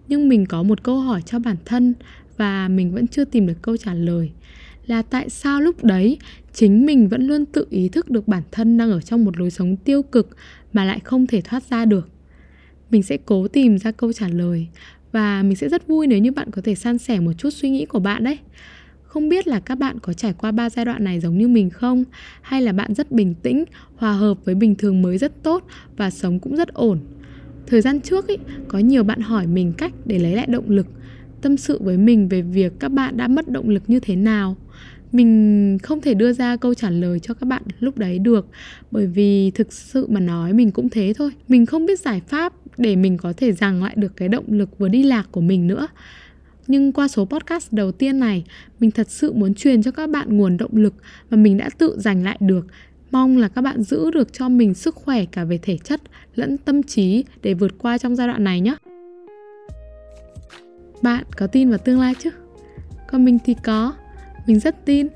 nhưng 0.07 0.29
mình 0.29 0.45
có 0.45 0.63
một 0.63 0.83
câu 0.83 0.99
hỏi 0.99 1.21
cho 1.25 1.39
bản 1.39 1.55
thân 1.65 1.93
và 2.39 2.67
mình 2.67 2.91
vẫn 2.91 3.07
chưa 3.07 3.25
tìm 3.25 3.47
được 3.47 3.61
câu 3.61 3.77
trả 3.77 3.93
lời. 3.93 4.31
Là 4.85 5.01
tại 5.01 5.29
sao 5.29 5.61
lúc 5.61 5.83
đấy 5.83 6.17
chính 6.53 6.85
mình 6.85 7.09
vẫn 7.09 7.27
luôn 7.27 7.45
tự 7.45 7.65
ý 7.69 7.89
thức 7.89 8.09
được 8.09 8.27
bản 8.27 8.43
thân 8.51 8.77
đang 8.77 8.91
ở 8.91 9.01
trong 9.01 9.25
một 9.25 9.37
lối 9.37 9.51
sống 9.51 9.75
tiêu 9.75 10.03
cực 10.03 10.29
mà 10.73 10.85
lại 10.85 10.99
không 11.03 11.27
thể 11.27 11.41
thoát 11.41 11.63
ra 11.63 11.85
được? 11.85 12.09
Mình 12.91 13.03
sẽ 13.03 13.17
cố 13.25 13.47
tìm 13.47 13.77
ra 13.77 13.91
câu 13.91 14.13
trả 14.13 14.27
lời 14.27 14.67
và 15.11 15.43
mình 15.43 15.55
sẽ 15.55 15.69
rất 15.69 15.87
vui 15.87 16.07
nếu 16.07 16.19
như 16.19 16.31
bạn 16.31 16.51
có 16.51 16.61
thể 16.61 16.75
san 16.75 16.97
sẻ 16.97 17.19
một 17.19 17.33
chút 17.37 17.49
suy 17.49 17.69
nghĩ 17.69 17.85
của 17.85 17.99
bạn 17.99 18.23
đấy. 18.23 18.37
Không 19.03 19.29
biết 19.29 19.47
là 19.47 19.59
các 19.59 19.75
bạn 19.75 19.99
có 19.99 20.13
trải 20.13 20.33
qua 20.33 20.51
ba 20.51 20.69
giai 20.69 20.85
đoạn 20.85 21.03
này 21.03 21.19
giống 21.19 21.37
như 21.37 21.47
mình 21.47 21.69
không? 21.69 22.03
Hay 22.41 22.61
là 22.61 22.71
bạn 22.71 22.93
rất 22.93 23.11
bình 23.11 23.33
tĩnh 23.43 23.63
hòa 23.95 24.13
hợp 24.13 24.45
với 24.45 24.55
bình 24.55 24.75
thường 24.75 25.01
mới 25.01 25.17
rất 25.17 25.43
tốt 25.43 25.67
và 25.97 26.09
sống 26.09 26.39
cũng 26.39 26.55
rất 26.55 26.73
ổn? 26.73 26.99
Thời 27.67 27.81
gian 27.81 28.01
trước 28.01 28.27
ý, 28.27 28.35
có 28.67 28.79
nhiều 28.79 29.03
bạn 29.03 29.19
hỏi 29.19 29.47
mình 29.47 29.73
cách 29.77 29.93
để 30.05 30.19
lấy 30.19 30.35
lại 30.35 30.45
động 30.49 30.69
lực 30.69 30.87
tâm 31.41 31.57
sự 31.57 31.79
với 31.81 31.97
mình 31.97 32.29
về 32.29 32.41
việc 32.41 32.73
các 32.79 32.91
bạn 32.91 33.17
đã 33.17 33.27
mất 33.27 33.49
động 33.49 33.69
lực 33.69 33.83
như 33.87 33.99
thế 33.99 34.15
nào. 34.15 34.57
Mình 35.11 35.77
không 35.83 36.01
thể 36.01 36.13
đưa 36.13 36.33
ra 36.33 36.55
câu 36.57 36.73
trả 36.73 36.89
lời 36.89 37.19
cho 37.19 37.33
các 37.33 37.45
bạn 37.45 37.63
lúc 37.79 37.97
đấy 37.97 38.19
được, 38.19 38.47
bởi 38.91 39.07
vì 39.07 39.51
thực 39.51 39.73
sự 39.73 40.07
mà 40.09 40.19
nói 40.19 40.53
mình 40.53 40.71
cũng 40.71 40.89
thế 40.89 41.13
thôi. 41.17 41.31
Mình 41.47 41.65
không 41.65 41.85
biết 41.85 41.99
giải 41.99 42.21
pháp 42.27 42.53
để 42.77 42.95
mình 42.95 43.17
có 43.17 43.33
thể 43.37 43.51
giằng 43.51 43.83
lại 43.83 43.93
được 43.97 44.15
cái 44.15 44.27
động 44.27 44.45
lực 44.47 44.77
vừa 44.77 44.87
đi 44.87 45.03
lạc 45.03 45.27
của 45.31 45.41
mình 45.41 45.67
nữa. 45.67 45.87
Nhưng 46.67 46.91
qua 46.91 47.07
số 47.07 47.25
podcast 47.25 47.73
đầu 47.73 47.91
tiên 47.91 48.19
này, 48.19 48.43
mình 48.79 48.91
thật 48.91 49.09
sự 49.09 49.33
muốn 49.33 49.53
truyền 49.53 49.83
cho 49.83 49.91
các 49.91 50.09
bạn 50.09 50.37
nguồn 50.37 50.57
động 50.57 50.75
lực 50.75 50.93
mà 51.29 51.37
mình 51.37 51.57
đã 51.57 51.69
tự 51.77 51.95
giành 51.97 52.23
lại 52.23 52.37
được. 52.39 52.67
Mong 53.11 53.37
là 53.37 53.47
các 53.47 53.61
bạn 53.61 53.83
giữ 53.83 54.11
được 54.11 54.33
cho 54.33 54.49
mình 54.49 54.73
sức 54.73 54.95
khỏe 54.95 55.25
cả 55.25 55.43
về 55.43 55.59
thể 55.61 55.77
chất 55.77 56.01
lẫn 56.35 56.57
tâm 56.57 56.83
trí 56.83 57.23
để 57.41 57.53
vượt 57.53 57.71
qua 57.77 57.97
trong 57.97 58.15
giai 58.15 58.27
đoạn 58.27 58.43
này 58.43 58.61
nhé 58.61 58.75
bạn 61.01 61.23
có 61.37 61.47
tin 61.47 61.69
vào 61.69 61.77
tương 61.77 61.99
lai 61.99 62.13
chứ? 62.19 62.29
Còn 63.07 63.25
mình 63.25 63.37
thì 63.45 63.55
có. 63.63 63.93
Mình 64.47 64.59
rất 64.59 64.85
tin. 64.85 65.07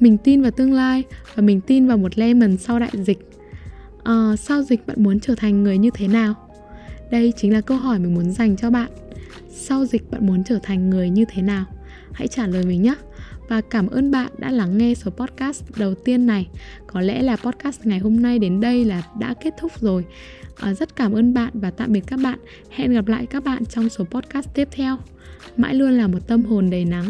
Mình 0.00 0.18
tin 0.18 0.42
vào 0.42 0.50
tương 0.50 0.72
lai 0.72 1.04
và 1.34 1.42
mình 1.42 1.60
tin 1.60 1.86
vào 1.86 1.96
một 1.96 2.18
lemon 2.18 2.56
sau 2.56 2.78
đại 2.78 2.90
dịch. 2.92 3.30
À, 4.04 4.36
sau 4.38 4.62
dịch 4.62 4.86
bạn 4.86 5.02
muốn 5.02 5.20
trở 5.20 5.34
thành 5.34 5.62
người 5.62 5.78
như 5.78 5.90
thế 5.94 6.08
nào? 6.08 6.34
Đây 7.10 7.32
chính 7.36 7.52
là 7.52 7.60
câu 7.60 7.76
hỏi 7.76 7.98
mình 7.98 8.14
muốn 8.14 8.32
dành 8.32 8.56
cho 8.56 8.70
bạn. 8.70 8.90
Sau 9.50 9.84
dịch 9.86 10.10
bạn 10.10 10.26
muốn 10.26 10.44
trở 10.44 10.58
thành 10.62 10.90
người 10.90 11.10
như 11.10 11.24
thế 11.28 11.42
nào? 11.42 11.64
Hãy 12.12 12.28
trả 12.28 12.46
lời 12.46 12.64
mình 12.66 12.82
nhé. 12.82 12.94
Và 13.48 13.60
cảm 13.60 13.86
ơn 13.86 14.10
bạn 14.10 14.30
đã 14.38 14.50
lắng 14.50 14.78
nghe 14.78 14.94
số 14.94 15.10
podcast 15.10 15.62
đầu 15.76 15.94
tiên 15.94 16.26
này. 16.26 16.48
Có 16.86 17.00
lẽ 17.00 17.22
là 17.22 17.36
podcast 17.36 17.86
ngày 17.86 17.98
hôm 17.98 18.22
nay 18.22 18.38
đến 18.38 18.60
đây 18.60 18.84
là 18.84 19.02
đã 19.20 19.34
kết 19.42 19.54
thúc 19.60 19.72
rồi 19.80 20.04
à, 20.60 20.74
rất 20.74 20.96
cảm 20.96 21.12
ơn 21.12 21.34
bạn 21.34 21.50
và 21.54 21.70
tạm 21.70 21.92
biệt 21.92 22.04
các 22.06 22.18
bạn. 22.22 22.38
Hẹn 22.70 22.92
gặp 22.92 23.06
lại 23.06 23.26
các 23.26 23.44
bạn 23.44 23.64
trong 23.66 23.88
số 23.88 24.04
podcast 24.04 24.48
tiếp 24.54 24.68
theo. 24.70 24.96
Mãi 25.56 25.74
luôn 25.74 25.92
là 25.92 26.06
một 26.06 26.26
tâm 26.26 26.44
hồn 26.44 26.70
đầy 26.70 26.84
nắng. 26.84 27.06